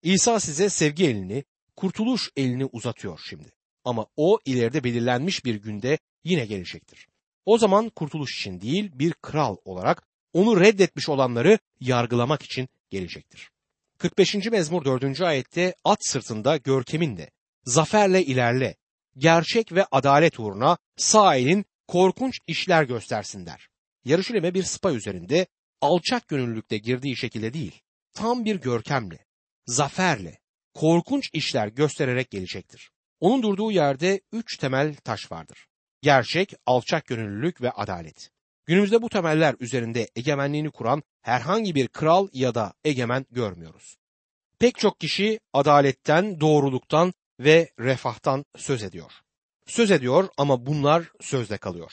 İsa 0.03 0.41
size 0.41 0.69
sevgi 0.69 1.05
elini, 1.07 1.45
kurtuluş 1.77 2.31
elini 2.37 2.65
uzatıyor 2.65 3.21
şimdi. 3.29 3.53
Ama 3.85 4.07
o 4.17 4.39
ileride 4.45 4.85
belirlenmiş 4.85 5.45
bir 5.45 5.55
günde 5.55 5.99
yine 6.25 6.47
gelecektir. 6.47 7.09
O 7.47 7.59
zaman 7.59 7.89
kurtuluş 7.89 8.39
için 8.39 8.61
değil 8.61 8.91
bir 8.95 9.13
kral 9.13 9.57
olarak 9.65 10.03
onu 10.33 10.61
reddetmiş 10.61 11.09
olanları 11.09 11.59
yargılamak 11.81 12.43
için 12.43 12.69
gelecektir. 12.91 13.51
45. 13.99 14.35
mezmur 14.35 14.85
4. 14.85 15.21
ayette 15.21 15.75
at 15.85 15.99
sırtında 16.07 16.57
görkeminle, 16.57 17.31
zaferle 17.65 18.25
ilerle, 18.25 18.77
gerçek 19.19 19.73
ve 19.73 19.87
adalet 19.91 20.41
uğruna 20.41 20.79
sağ 20.97 21.37
elin 21.37 21.65
korkunç 21.89 22.39
işler 22.47 22.83
göstersin 22.83 23.47
der. 23.47 23.69
Yarışüleme 24.05 24.55
bir 24.55 24.63
spa 24.63 24.93
üzerinde 24.93 25.47
alçak 25.81 26.29
gönüllülükte 26.29 26.79
girdiği 26.79 27.17
şekilde 27.17 27.55
değil, 27.55 27.81
tam 28.15 28.45
bir 28.45 28.57
görkemle, 28.57 29.19
zaferle, 29.67 30.39
korkunç 30.75 31.31
işler 31.33 31.69
göstererek 31.69 32.31
gelecektir. 32.31 32.91
Onun 33.21 33.43
durduğu 33.43 33.71
yerde 33.71 34.21
üç 34.33 34.57
temel 34.57 34.95
taş 34.95 35.33
vardır. 35.33 35.66
Gerçek, 36.03 36.55
alçak 36.67 37.07
gönüllülük 37.07 37.63
ve 37.63 37.71
adalet. 37.71 38.31
Günümüzde 38.67 39.03
bu 39.03 39.09
temeller 39.09 39.55
üzerinde 39.61 40.09
egemenliğini 40.17 40.71
kuran 40.71 41.03
herhangi 41.23 41.75
bir 41.75 41.89
kral 41.89 42.29
ya 42.33 42.55
da 42.55 42.75
egemen 42.85 43.27
görmüyoruz. 43.31 43.97
Pek 44.59 44.79
çok 44.79 45.01
kişi 45.01 45.41
adaletten, 45.53 46.41
doğruluktan 46.41 47.13
ve 47.41 47.71
refahtan 47.79 48.45
söz 48.57 48.83
ediyor. 48.83 49.13
Söz 49.67 49.91
ediyor 49.91 50.29
ama 50.37 50.67
bunlar 50.67 51.11
sözde 51.21 51.57
kalıyor. 51.57 51.93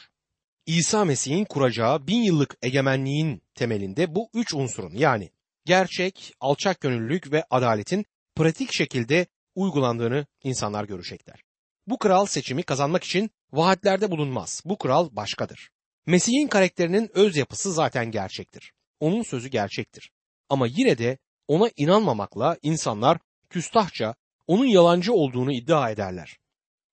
İsa 0.65 1.05
Mesih'in 1.05 1.45
kuracağı 1.45 2.07
bin 2.07 2.23
yıllık 2.23 2.57
egemenliğin 2.61 3.41
temelinde 3.55 4.15
bu 4.15 4.29
üç 4.33 4.53
unsurun 4.53 4.93
yani 4.95 5.29
gerçek, 5.65 6.33
alçak 6.39 6.81
gönüllülük 6.81 7.31
ve 7.31 7.43
adaletin 7.49 8.05
pratik 8.35 8.73
şekilde 8.73 9.25
uygulandığını 9.55 10.25
insanlar 10.43 10.83
görecekler. 10.83 11.43
Bu 11.87 11.97
kral 11.97 12.25
seçimi 12.25 12.63
kazanmak 12.63 13.03
için 13.03 13.31
vaatlerde 13.51 14.11
bulunmaz. 14.11 14.61
Bu 14.65 14.77
kral 14.77 15.09
başkadır. 15.11 15.69
Mesih'in 16.05 16.47
karakterinin 16.47 17.09
öz 17.13 17.37
yapısı 17.37 17.73
zaten 17.73 18.11
gerçektir. 18.11 18.73
Onun 18.99 19.23
sözü 19.23 19.49
gerçektir. 19.49 20.11
Ama 20.49 20.67
yine 20.67 20.97
de 20.97 21.17
ona 21.47 21.69
inanmamakla 21.75 22.57
insanlar 22.61 23.17
küstahça 23.49 24.15
onun 24.47 24.65
yalancı 24.65 25.13
olduğunu 25.13 25.51
iddia 25.51 25.89
ederler. 25.89 26.37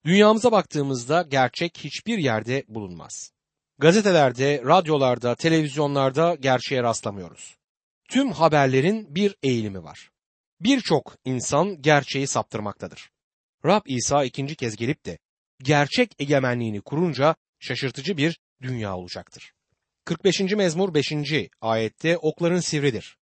Dünyamıza 0.05 0.53
baktığımızda 0.53 1.23
gerçek 1.23 1.79
hiçbir 1.79 2.19
yerde 2.19 2.65
bulunmaz. 2.69 3.33
Gazetelerde, 3.79 4.63
radyolarda, 4.67 5.35
televizyonlarda 5.35 6.35
gerçeğe 6.35 6.83
rastlamıyoruz. 6.83 7.57
Tüm 8.09 8.33
haberlerin 8.33 9.15
bir 9.15 9.37
eğilimi 9.43 9.85
var. 9.85 10.11
Birçok 10.61 11.17
insan 11.25 11.83
gerçeği 11.83 12.27
saptırmaktadır. 12.27 13.11
Rab 13.67 13.83
İsa 13.87 14.25
ikinci 14.25 14.57
kez 14.57 14.77
gelip 14.77 15.07
de 15.07 15.19
gerçek 15.63 16.15
egemenliğini 16.19 16.81
kurunca 16.81 17.37
şaşırtıcı 17.59 18.17
bir 18.17 18.41
dünya 18.63 18.97
olacaktır. 18.97 19.53
45. 20.05 20.41
mezmur 20.41 20.95
5. 20.95 21.13
ayette 21.61 22.19
okların 22.19 22.61
sivridir. 22.61 23.17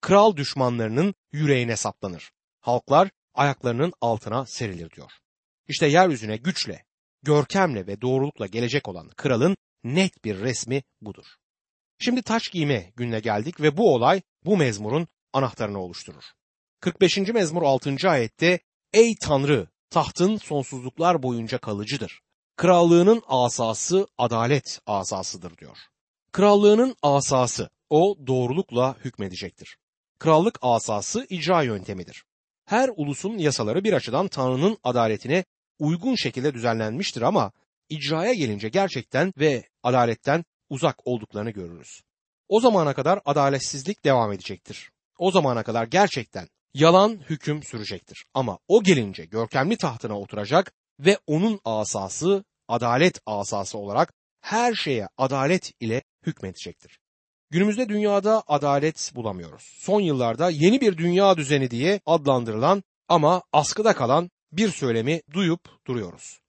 Kral 0.00 0.36
düşmanlarının 0.36 1.14
yüreğine 1.32 1.76
saplanır. 1.76 2.30
Halklar 2.60 3.10
ayaklarının 3.34 3.92
altına 4.00 4.46
serilir 4.46 4.90
diyor. 4.90 5.10
İşte 5.68 5.86
yeryüzüne 5.86 6.36
güçle, 6.36 6.84
görkemle 7.22 7.86
ve 7.86 8.00
doğrulukla 8.00 8.46
gelecek 8.46 8.88
olan 8.88 9.08
kralın 9.08 9.56
net 9.84 10.24
bir 10.24 10.38
resmi 10.38 10.82
budur. 11.00 11.26
Şimdi 11.98 12.22
taç 12.22 12.52
giyme 12.52 12.92
gününe 12.96 13.20
geldik 13.20 13.60
ve 13.60 13.76
bu 13.76 13.94
olay 13.94 14.22
bu 14.44 14.56
mezmurun 14.56 15.08
anahtarını 15.32 15.78
oluşturur. 15.78 16.24
45. 16.80 17.18
mezmur 17.18 17.62
6. 17.62 18.10
ayette 18.10 18.60
Ey 18.92 19.14
Tanrı 19.20 19.71
tahtın 19.92 20.36
sonsuzluklar 20.36 21.22
boyunca 21.22 21.58
kalıcıdır. 21.58 22.20
Krallığının 22.56 23.22
asası 23.26 24.06
adalet 24.18 24.80
asasıdır 24.86 25.56
diyor. 25.56 25.78
Krallığının 26.32 26.96
asası 27.02 27.70
o 27.90 28.16
doğrulukla 28.26 28.96
hükmedecektir. 29.04 29.76
Krallık 30.18 30.58
asası 30.62 31.26
icra 31.28 31.62
yöntemidir. 31.62 32.24
Her 32.64 32.90
ulusun 32.96 33.38
yasaları 33.38 33.84
bir 33.84 33.92
açıdan 33.92 34.28
Tanrı'nın 34.28 34.78
adaletine 34.84 35.44
uygun 35.78 36.14
şekilde 36.14 36.54
düzenlenmiştir 36.54 37.22
ama 37.22 37.52
icraya 37.88 38.32
gelince 38.32 38.68
gerçekten 38.68 39.32
ve 39.38 39.68
adaletten 39.82 40.44
uzak 40.70 41.06
olduklarını 41.06 41.50
görürüz. 41.50 42.02
O 42.48 42.60
zamana 42.60 42.94
kadar 42.94 43.20
adaletsizlik 43.24 44.04
devam 44.04 44.32
edecektir. 44.32 44.90
O 45.18 45.30
zamana 45.30 45.62
kadar 45.62 45.84
gerçekten 45.86 46.48
yalan 46.74 47.20
hüküm 47.30 47.62
sürecektir. 47.62 48.24
Ama 48.34 48.58
o 48.68 48.82
gelince 48.82 49.24
görkemli 49.24 49.76
tahtına 49.76 50.18
oturacak 50.18 50.72
ve 51.00 51.18
onun 51.26 51.60
asası 51.64 52.44
adalet 52.68 53.20
asası 53.26 53.78
olarak 53.78 54.12
her 54.40 54.74
şeye 54.74 55.08
adalet 55.16 55.72
ile 55.80 56.02
hükmedecektir. 56.26 56.98
Günümüzde 57.50 57.88
dünyada 57.88 58.42
adalet 58.46 59.12
bulamıyoruz. 59.14 59.62
Son 59.62 60.00
yıllarda 60.00 60.50
yeni 60.50 60.80
bir 60.80 60.96
dünya 60.96 61.36
düzeni 61.36 61.70
diye 61.70 62.00
adlandırılan 62.06 62.82
ama 63.08 63.42
askıda 63.52 63.92
kalan 63.94 64.30
bir 64.52 64.68
söylemi 64.68 65.22
duyup 65.32 65.60
duruyoruz. 65.86 66.40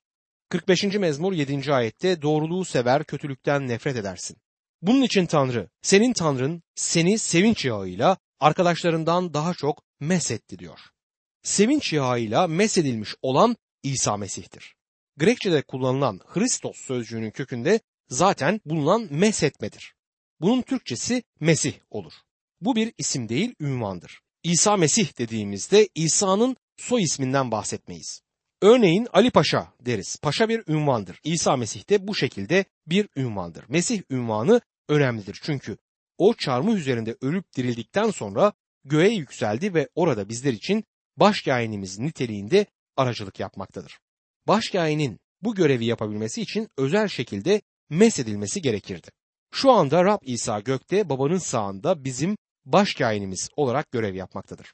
45. 0.50 0.84
mezmur 0.84 1.34
7. 1.34 1.74
ayette 1.74 2.22
doğruluğu 2.22 2.66
sever, 2.66 3.04
kötülükten 3.04 3.68
nefret 3.68 3.96
edersin. 3.96 4.38
Bunun 4.82 5.02
için 5.02 5.26
Tanrı, 5.26 5.70
senin 5.82 6.14
Tanrın 6.14 6.64
seni 6.76 7.18
sevinç 7.18 7.66
yağıyla 7.66 8.18
arkadaşlarından 8.40 9.34
daha 9.34 9.54
çok 9.54 9.84
mesetti 10.00 10.60
diyor. 10.60 10.80
Sevinç 11.44 11.94
yağıyla 11.94 12.48
mesedilmiş 12.48 13.16
olan 13.22 13.56
İsa 13.84 14.18
Mesih'tir. 14.18 14.76
Grekçe'de 15.18 15.62
kullanılan 15.62 16.20
Hristos 16.28 16.78
sözcüğünün 16.78 17.32
kökünde 17.32 17.80
zaten 18.10 18.62
bulunan 18.66 19.08
mesetmedir. 19.12 19.96
Bunun 20.42 20.62
Türkçesi 20.62 21.24
Mesih 21.40 21.74
olur. 21.90 22.14
Bu 22.62 22.76
bir 22.76 22.94
isim 22.98 23.30
değil, 23.30 23.56
ünvandır. 23.60 24.20
İsa 24.44 24.78
Mesih 24.78 25.18
dediğimizde 25.18 25.90
İsa'nın 25.96 26.58
soy 26.78 27.04
isminden 27.04 27.52
bahsetmeyiz. 27.52 28.22
Örneğin 28.62 29.08
Ali 29.14 29.32
Paşa 29.32 29.74
deriz. 29.80 30.18
Paşa 30.22 30.50
bir 30.50 30.64
ünvandır. 30.68 31.20
İsa 31.24 31.58
Mesih 31.58 31.90
de 31.90 32.08
bu 32.08 32.16
şekilde 32.16 32.66
bir 32.88 33.10
ünvandır. 33.16 33.66
Mesih 33.68 34.02
ünvanı 34.10 34.62
önemlidir 34.90 35.40
çünkü 35.44 35.78
o 36.18 36.34
çarmıh 36.34 36.76
üzerinde 36.76 37.16
ölüp 37.22 37.56
dirildikten 37.56 38.12
sonra 38.12 38.54
göğe 38.86 39.14
yükseldi 39.14 39.74
ve 39.74 39.90
orada 39.96 40.30
bizler 40.30 40.54
için 40.54 40.84
başkâhinimiz 41.18 42.00
niteliğinde 42.00 42.66
aracılık 42.98 43.40
yapmaktadır. 43.40 44.00
Başkâhinin 44.48 45.20
bu 45.42 45.56
görevi 45.56 45.86
yapabilmesi 45.86 46.42
için 46.42 46.70
özel 46.78 47.08
şekilde 47.08 47.62
mesedilmesi 47.90 48.62
gerekirdi. 48.62 49.08
Şu 49.52 49.72
anda 49.72 50.06
Rab 50.06 50.20
İsa 50.22 50.60
gökte 50.60 51.10
babanın 51.10 51.38
sağında 51.38 52.04
bizim 52.04 52.38
başkâhinimiz 52.66 53.50
olarak 53.56 53.92
görev 53.92 54.16
yapmaktadır. 54.16 54.74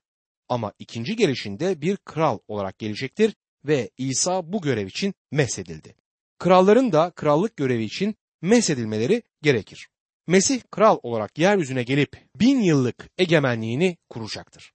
Ama 0.50 0.74
ikinci 0.80 1.16
gelişinde 1.16 1.82
bir 1.82 1.98
kral 1.98 2.40
olarak 2.48 2.80
gelecektir 2.80 3.36
ve 3.66 3.90
İsa 3.98 4.54
bu 4.54 4.62
görev 4.62 4.88
için 4.88 5.14
mesedildi. 5.32 5.96
Kralların 6.40 6.92
da 6.92 7.12
krallık 7.16 7.58
görevi 7.58 7.84
için 7.84 8.16
mesedilmeleri 8.42 9.24
gerekir. 9.42 9.90
Mesih 10.30 10.62
kral 10.72 11.00
olarak 11.04 11.38
yeryüzüne 11.38 11.84
gelip 11.84 12.26
bin 12.36 12.62
yıllık 12.62 13.10
egemenliğini 13.18 13.98
kuracaktır. 14.10 14.74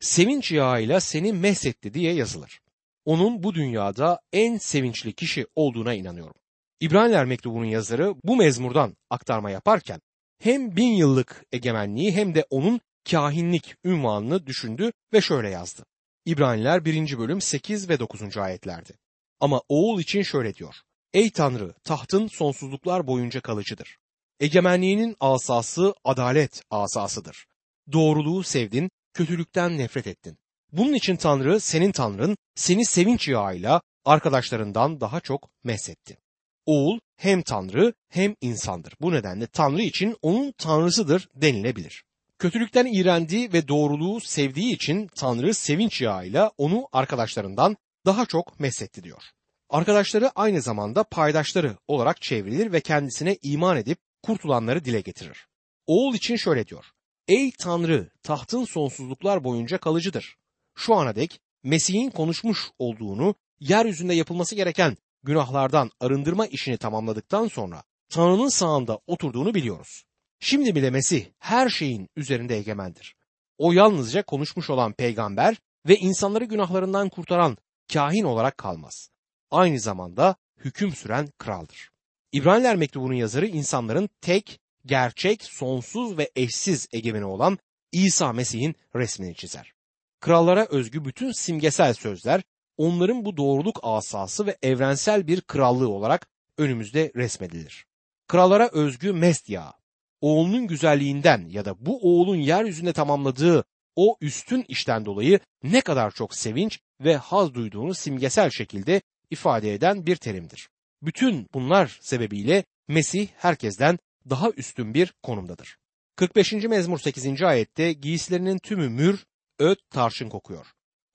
Sevinç 0.00 0.52
yağıyla 0.52 1.00
seni 1.00 1.32
mesetti 1.32 1.94
diye 1.94 2.14
yazılır. 2.14 2.60
Onun 3.04 3.42
bu 3.42 3.54
dünyada 3.54 4.20
en 4.32 4.58
sevinçli 4.58 5.12
kişi 5.12 5.46
olduğuna 5.54 5.94
inanıyorum. 5.94 6.34
İbraniler 6.80 7.24
mektubunun 7.24 7.64
yazarı 7.64 8.14
bu 8.24 8.36
mezmurdan 8.36 8.96
aktarma 9.10 9.50
yaparken 9.50 10.00
hem 10.38 10.76
bin 10.76 10.92
yıllık 10.92 11.44
egemenliği 11.52 12.12
hem 12.12 12.34
de 12.34 12.46
onun 12.50 12.80
kahinlik 13.10 13.74
ünvanını 13.84 14.46
düşündü 14.46 14.92
ve 15.12 15.20
şöyle 15.20 15.50
yazdı. 15.50 15.84
İbraniler 16.26 16.84
1. 16.84 17.18
bölüm 17.18 17.40
8 17.40 17.88
ve 17.88 17.98
9. 17.98 18.36
ayetlerdi. 18.36 18.92
Ama 19.40 19.62
oğul 19.68 20.00
için 20.00 20.22
şöyle 20.22 20.54
diyor. 20.54 20.74
Ey 21.12 21.30
Tanrı 21.30 21.74
tahtın 21.84 22.26
sonsuzluklar 22.26 23.06
boyunca 23.06 23.40
kalıcıdır. 23.40 24.01
Egemenliğinin 24.42 25.16
asası 25.20 25.94
adalet 26.04 26.62
asasıdır. 26.70 27.46
Doğruluğu 27.92 28.42
sevdin, 28.42 28.90
kötülükten 29.14 29.78
nefret 29.78 30.06
ettin. 30.06 30.38
Bunun 30.72 30.92
için 30.92 31.16
Tanrı 31.16 31.60
senin 31.60 31.92
Tanrın 31.92 32.36
seni 32.54 32.84
sevinç 32.84 33.28
yağıyla 33.28 33.82
arkadaşlarından 34.04 35.00
daha 35.00 35.20
çok 35.20 35.48
mesetti. 35.64 36.18
Oğul 36.66 36.98
hem 37.16 37.42
Tanrı 37.42 37.94
hem 38.08 38.34
insandır. 38.40 38.94
Bu 39.00 39.12
nedenle 39.12 39.46
Tanrı 39.46 39.82
için 39.82 40.16
onun 40.22 40.52
Tanrısıdır 40.52 41.28
denilebilir. 41.34 42.04
Kötülükten 42.38 42.86
iğrendiği 42.86 43.52
ve 43.52 43.68
doğruluğu 43.68 44.20
sevdiği 44.20 44.74
için 44.74 45.06
Tanrı 45.06 45.54
sevinç 45.54 46.00
yağıyla 46.00 46.52
onu 46.58 46.88
arkadaşlarından 46.92 47.76
daha 48.06 48.26
çok 48.26 48.60
mesetti 48.60 49.04
diyor. 49.04 49.22
Arkadaşları 49.70 50.30
aynı 50.34 50.62
zamanda 50.62 51.04
paydaşları 51.04 51.76
olarak 51.88 52.22
çevrilir 52.22 52.72
ve 52.72 52.80
kendisine 52.80 53.36
iman 53.42 53.76
edip 53.76 53.98
kurtulanları 54.22 54.84
dile 54.84 55.00
getirir. 55.00 55.46
Oğul 55.86 56.14
için 56.14 56.36
şöyle 56.36 56.66
diyor. 56.66 56.84
Ey 57.28 57.50
Tanrı 57.58 58.10
tahtın 58.22 58.64
sonsuzluklar 58.64 59.44
boyunca 59.44 59.78
kalıcıdır. 59.78 60.36
Şu 60.74 60.94
ana 60.94 61.16
dek 61.16 61.40
Mesih'in 61.62 62.10
konuşmuş 62.10 62.70
olduğunu 62.78 63.34
yeryüzünde 63.60 64.14
yapılması 64.14 64.54
gereken 64.54 64.96
günahlardan 65.22 65.90
arındırma 66.00 66.46
işini 66.46 66.76
tamamladıktan 66.76 67.48
sonra 67.48 67.82
Tanrı'nın 68.08 68.48
sağında 68.48 68.98
oturduğunu 69.06 69.54
biliyoruz. 69.54 70.04
Şimdi 70.40 70.74
bile 70.74 70.90
Mesih 70.90 71.26
her 71.38 71.68
şeyin 71.68 72.08
üzerinde 72.16 72.56
egemendir. 72.56 73.16
O 73.58 73.72
yalnızca 73.72 74.22
konuşmuş 74.22 74.70
olan 74.70 74.92
peygamber 74.92 75.56
ve 75.86 75.96
insanları 75.96 76.44
günahlarından 76.44 77.08
kurtaran 77.08 77.56
kahin 77.92 78.24
olarak 78.24 78.58
kalmaz. 78.58 79.08
Aynı 79.50 79.80
zamanda 79.80 80.36
hüküm 80.56 80.92
süren 80.94 81.28
kraldır. 81.38 81.91
İbraniler 82.32 82.76
mektubunun 82.76 83.14
yazarı 83.14 83.46
insanların 83.46 84.08
tek, 84.20 84.60
gerçek, 84.86 85.42
sonsuz 85.42 86.18
ve 86.18 86.30
eşsiz 86.36 86.88
egemeni 86.92 87.24
olan 87.24 87.58
İsa 87.92 88.32
Mesih'in 88.32 88.74
resmini 88.94 89.34
çizer. 89.34 89.72
Krallara 90.20 90.66
özgü 90.70 91.04
bütün 91.04 91.32
simgesel 91.32 91.94
sözler 91.94 92.42
onların 92.76 93.24
bu 93.24 93.36
doğruluk 93.36 93.80
asası 93.82 94.46
ve 94.46 94.56
evrensel 94.62 95.26
bir 95.26 95.40
krallığı 95.40 95.88
olarak 95.88 96.26
önümüzde 96.58 97.12
resmedilir. 97.16 97.86
Krallara 98.28 98.68
özgü 98.68 99.12
mest 99.12 99.48
yağı, 99.48 99.72
oğlunun 100.20 100.66
güzelliğinden 100.66 101.48
ya 101.48 101.64
da 101.64 101.86
bu 101.86 102.00
oğlun 102.02 102.36
yeryüzünde 102.36 102.92
tamamladığı 102.92 103.64
o 103.96 104.16
üstün 104.20 104.64
işten 104.68 105.04
dolayı 105.04 105.40
ne 105.62 105.80
kadar 105.80 106.10
çok 106.10 106.34
sevinç 106.34 106.80
ve 107.00 107.16
haz 107.16 107.54
duyduğunu 107.54 107.94
simgesel 107.94 108.50
şekilde 108.50 109.02
ifade 109.30 109.74
eden 109.74 110.06
bir 110.06 110.16
terimdir. 110.16 110.68
Bütün 111.02 111.48
bunlar 111.54 111.98
sebebiyle 112.00 112.64
Mesih 112.88 113.28
herkesten 113.36 113.98
daha 114.30 114.50
üstün 114.50 114.94
bir 114.94 115.14
konumdadır. 115.22 115.76
45. 116.16 116.52
mezmur 116.52 116.98
8. 116.98 117.42
ayette 117.42 117.92
giysilerinin 117.92 118.58
tümü 118.58 118.88
mür, 118.88 119.24
öt, 119.58 119.78
tarçın 119.90 120.28
kokuyor. 120.28 120.66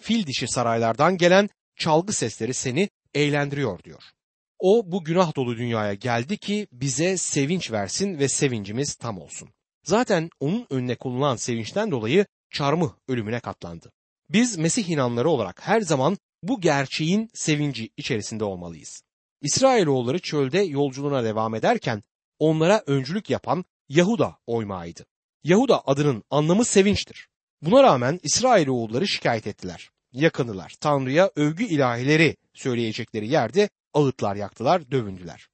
Fil 0.02 0.26
dişi 0.26 0.48
saraylardan 0.48 1.18
gelen 1.18 1.50
çalgı 1.76 2.14
sesleri 2.14 2.54
seni 2.54 2.90
eğlendiriyor 3.14 3.84
diyor. 3.84 4.04
O 4.60 4.92
bu 4.92 5.04
günah 5.04 5.36
dolu 5.36 5.58
dünyaya 5.58 5.94
geldi 5.94 6.38
ki 6.38 6.68
bize 6.72 7.18
sevinç 7.18 7.72
versin 7.72 8.20
ve 8.20 8.28
sevincimiz 8.28 8.96
tam 8.96 9.18
olsun. 9.20 9.50
Zaten 9.84 10.30
onun 10.40 10.68
önüne 10.70 10.96
konulan 10.96 11.36
sevinçten 11.36 11.92
dolayı 11.92 12.26
çarmıh 12.50 12.92
ölümüne 13.08 13.40
katlandı. 13.40 13.92
Biz 14.30 14.58
Mesih 14.58 14.90
inanları 14.90 15.30
olarak 15.30 15.68
her 15.68 15.82
zaman 15.82 16.18
bu 16.44 16.62
gerçeğin 16.62 17.30
sevinci 17.34 17.90
içerisinde 17.98 18.44
olmalıyız. 18.44 19.04
İsrailoğulları 19.42 20.20
çölde 20.20 20.60
yolculuğuna 20.60 21.24
devam 21.24 21.56
ederken 21.56 22.04
onlara 22.40 22.84
öncülük 22.88 23.30
yapan 23.30 23.66
Yahuda 23.90 24.38
oymağıydı. 24.48 25.06
Yahuda 25.44 25.88
adının 25.88 26.24
anlamı 26.30 26.66
sevinçtir. 26.66 27.28
Buna 27.62 27.84
rağmen 27.84 28.20
İsrailoğulları 28.24 29.08
şikayet 29.08 29.48
ettiler. 29.48 29.90
Yakınılar. 30.12 30.76
Tanrı'ya 30.82 31.32
övgü 31.36 31.64
ilahileri 31.64 32.38
söyleyecekleri 32.54 33.28
yerde 33.28 33.70
ağıtlar 33.94 34.36
yaktılar, 34.36 34.92
dövündüler. 34.92 35.48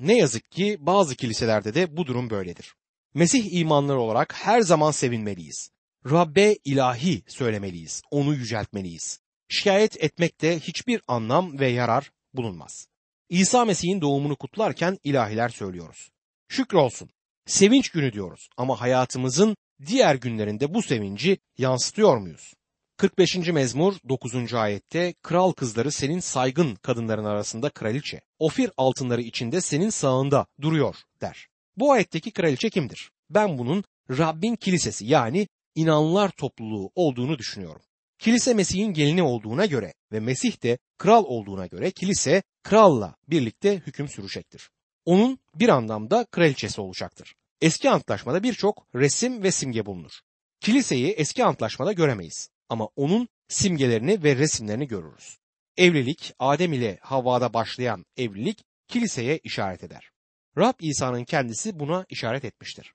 Ne 0.00 0.16
yazık 0.16 0.50
ki 0.50 0.76
bazı 0.80 1.16
kiliselerde 1.16 1.74
de 1.74 1.96
bu 1.96 2.06
durum 2.06 2.30
böyledir. 2.30 2.74
Mesih 3.14 3.52
imanları 3.52 4.00
olarak 4.00 4.34
her 4.34 4.60
zaman 4.60 4.90
sevinmeliyiz. 4.90 5.70
Rabbe 6.10 6.56
ilahi 6.64 7.22
söylemeliyiz, 7.26 8.02
onu 8.10 8.34
yüceltmeliyiz. 8.34 9.20
Şikayet 9.48 10.04
etmekte 10.04 10.60
hiçbir 10.60 11.02
anlam 11.08 11.58
ve 11.58 11.68
yarar 11.68 12.10
bulunmaz. 12.34 12.88
İsa 13.28 13.64
Mesih'in 13.64 14.00
doğumunu 14.00 14.36
kutlarken 14.36 14.98
ilahiler 15.04 15.48
söylüyoruz. 15.48 16.10
Şükrolsun. 16.48 17.10
Sevinç 17.46 17.88
günü 17.88 18.12
diyoruz 18.12 18.48
ama 18.56 18.80
hayatımızın 18.80 19.56
diğer 19.86 20.14
günlerinde 20.14 20.74
bu 20.74 20.82
sevinci 20.82 21.38
yansıtıyor 21.58 22.16
muyuz? 22.16 22.54
45. 22.96 23.36
mezmur 23.36 23.94
9. 24.08 24.54
ayette 24.54 25.14
kral 25.22 25.52
kızları 25.52 25.92
senin 25.92 26.20
saygın 26.20 26.74
kadınların 26.74 27.24
arasında 27.24 27.70
kraliçe, 27.70 28.20
ofir 28.38 28.70
altınları 28.76 29.22
içinde 29.22 29.60
senin 29.60 29.90
sağında 29.90 30.46
duruyor 30.60 30.96
der. 31.20 31.48
Bu 31.76 31.92
ayetteki 31.92 32.30
kraliçe 32.30 32.70
kimdir? 32.70 33.10
Ben 33.30 33.58
bunun 33.58 33.84
Rabbin 34.10 34.56
kilisesi 34.56 35.06
yani 35.06 35.48
inanlar 35.74 36.30
topluluğu 36.30 36.90
olduğunu 36.94 37.38
düşünüyorum. 37.38 37.82
Kilise 38.18 38.54
Mesih'in 38.54 38.92
gelini 38.92 39.22
olduğuna 39.22 39.66
göre 39.66 39.94
ve 40.12 40.20
Mesih 40.20 40.62
de 40.62 40.78
kral 40.98 41.24
olduğuna 41.24 41.66
göre 41.66 41.90
kilise 41.90 42.42
kralla 42.68 43.14
birlikte 43.28 43.76
hüküm 43.76 44.08
sürecektir. 44.08 44.70
Onun 45.04 45.38
bir 45.54 45.68
anlamda 45.68 46.24
kraliçesi 46.24 46.80
olacaktır. 46.80 47.34
Eski 47.60 47.90
antlaşmada 47.90 48.42
birçok 48.42 48.86
resim 48.94 49.42
ve 49.42 49.50
simge 49.50 49.86
bulunur. 49.86 50.12
Kiliseyi 50.60 51.08
eski 51.12 51.44
antlaşmada 51.44 51.92
göremeyiz 51.92 52.50
ama 52.68 52.88
onun 52.96 53.28
simgelerini 53.48 54.22
ve 54.22 54.36
resimlerini 54.36 54.88
görürüz. 54.88 55.38
Evlilik 55.76 56.32
Adem 56.38 56.72
ile 56.72 56.98
Havva'da 57.02 57.54
başlayan 57.54 58.06
evlilik 58.16 58.64
kiliseye 58.88 59.38
işaret 59.44 59.84
eder. 59.84 60.10
Rab 60.58 60.74
İsa'nın 60.80 61.24
kendisi 61.24 61.78
buna 61.80 62.06
işaret 62.08 62.44
etmiştir. 62.44 62.92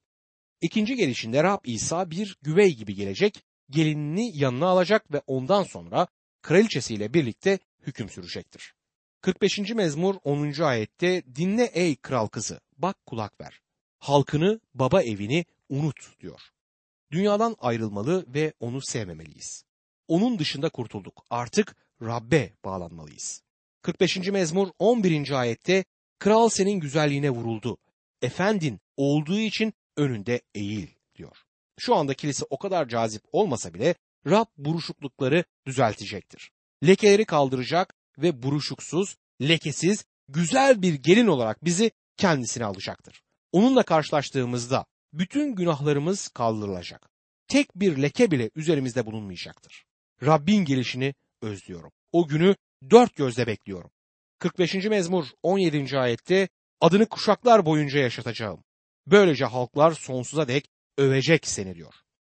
İkinci 0.62 0.96
gelişinde 0.96 1.44
Rab 1.44 1.60
İsa 1.66 2.12
bir 2.12 2.38
güvey 2.42 2.76
gibi 2.76 2.96
gelecek, 2.96 3.44
gelinini 3.70 4.38
yanına 4.38 4.68
alacak 4.68 5.14
ve 5.14 5.22
ondan 5.28 5.64
sonra 5.64 6.08
kraliçesiyle 6.42 7.14
birlikte 7.14 7.60
hüküm 7.88 8.10
sürecektir. 8.10 8.74
45. 9.24 9.60
mezmur 9.74 10.16
10. 10.24 10.62
ayette 10.62 11.24
dinle 11.36 11.64
ey 11.64 11.96
kral 11.96 12.28
kızı 12.28 12.60
bak 12.78 13.06
kulak 13.06 13.42
ver. 13.42 13.62
Halkını 14.00 14.60
baba 14.74 15.02
evini 15.04 15.46
unut 15.70 16.20
diyor. 16.20 16.42
Dünyadan 17.12 17.56
ayrılmalı 17.60 18.26
ve 18.28 18.54
onu 18.60 18.82
sevmemeliyiz. 18.82 19.64
Onun 20.08 20.40
dışında 20.40 20.70
kurtulduk. 20.70 21.26
Artık 21.30 21.76
Rabbe 22.02 22.54
bağlanmalıyız. 22.66 23.42
45. 23.82 24.18
mezmur 24.18 24.68
11. 24.80 25.32
ayette 25.32 25.86
kral 26.20 26.50
senin 26.50 26.80
güzelliğine 26.80 27.30
vuruldu. 27.30 27.78
Efendin 28.22 28.80
olduğu 28.98 29.40
için 29.40 29.74
önünde 29.98 30.42
eğil 30.56 30.88
diyor. 31.16 31.38
Şu 31.80 31.96
anda 31.96 32.14
kilise 32.14 32.46
o 32.50 32.58
kadar 32.58 32.88
cazip 32.88 33.24
olmasa 33.32 33.74
bile 33.74 33.96
Rab 34.28 34.48
buruşuklukları 34.58 35.44
düzeltecektir. 35.66 36.52
Lekeleri 36.88 37.26
kaldıracak 37.26 37.96
ve 38.18 38.44
buruşuksuz, 38.44 39.16
lekesiz, 39.42 40.06
güzel 40.28 40.82
bir 40.82 40.94
gelin 40.94 41.28
olarak 41.28 41.66
bizi 41.66 41.92
kendisine 42.18 42.66
alacaktır. 42.66 43.22
Onunla 43.52 43.84
karşılaştığımızda 43.84 44.86
bütün 45.14 45.56
günahlarımız 45.56 46.28
kaldırılacak. 46.28 47.10
Tek 47.48 47.76
bir 47.76 48.02
leke 48.02 48.32
bile 48.32 48.50
üzerimizde 48.56 49.06
bulunmayacaktır. 49.06 49.86
Rabbin 50.26 50.66
gelişini 50.66 51.14
özlüyorum. 51.42 51.92
O 52.12 52.28
günü 52.28 52.56
dört 52.90 53.16
gözle 53.16 53.48
bekliyorum. 53.48 53.92
45. 54.40 54.76
mezmur 54.76 55.26
17. 55.44 56.00
ayette 56.00 56.50
adını 56.82 57.06
kuşaklar 57.06 57.66
boyunca 57.66 58.00
yaşatacağım. 58.00 58.64
Böylece 59.08 59.46
halklar 59.46 59.92
sonsuza 59.92 60.48
dek 60.48 60.70
övecek 60.98 61.48
seni 61.48 61.76
diyor. 61.76 61.94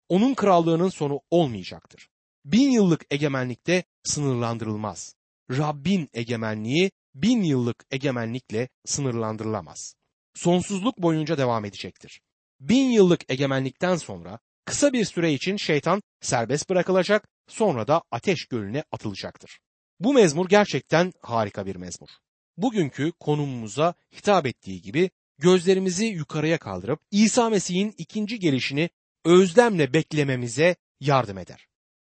Onun 0.09 0.35
krallığının 0.35 0.89
sonu 0.89 1.21
olmayacaktır. 1.31 2.09
Bin 2.45 2.71
yıllık 2.71 3.05
egemenlikte 3.11 3.85
sınırlandırılmaz. 4.05 5.15
Rabbin 5.51 6.09
egemenliği 6.15 6.91
bin 7.15 7.43
yıllık 7.43 7.85
egemenlikle 7.91 8.69
sınırlandırılamaz. 8.87 9.95
Sonsuzluk 10.35 10.99
boyunca 10.99 11.39
devam 11.39 11.65
edecektir. 11.65 12.21
Bin 12.61 12.91
yıllık 12.91 13.31
egemenlikten 13.31 13.97
sonra 13.97 14.39
kısa 14.65 14.93
bir 14.93 15.05
süre 15.05 15.33
için 15.33 15.57
şeytan 15.57 16.03
serbest 16.21 16.71
bırakılacak, 16.71 17.29
sonra 17.49 17.89
da 17.89 18.03
ateş 18.11 18.47
gölüne 18.47 18.85
atılacaktır. 18.93 19.59
Bu 20.01 20.13
mezmur 20.13 20.49
gerçekten 20.49 21.13
harika 21.23 21.67
bir 21.67 21.77
mezmur. 21.77 22.09
Bugünkü 22.57 23.13
konumumuza 23.21 23.95
hitap 24.17 24.47
ettiği 24.47 24.83
gibi 24.83 25.11
gözlerimizi 25.39 26.07
yukarıya 26.07 26.59
kaldırıp 26.59 27.01
İsa 27.11 27.51
Mesih'in 27.51 27.95
ikinci 27.99 28.39
gelişini 28.39 28.91
özlemle 29.25 29.93
beklememize 29.93 30.77
yardım 31.01 31.39
eder. 31.39 31.67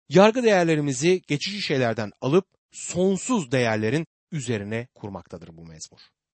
Yargı 0.09 0.42
değerlerimizi 0.42 1.22
geçici 1.26 1.62
şeylerden 1.62 2.12
alıp 2.20 2.46
sonsuz 2.72 3.52
değerlerin 3.52 4.06
üzerine 4.33 4.88
kurmaktadır 4.94 5.56
bu 5.56 5.66
mezmur. 5.66 6.00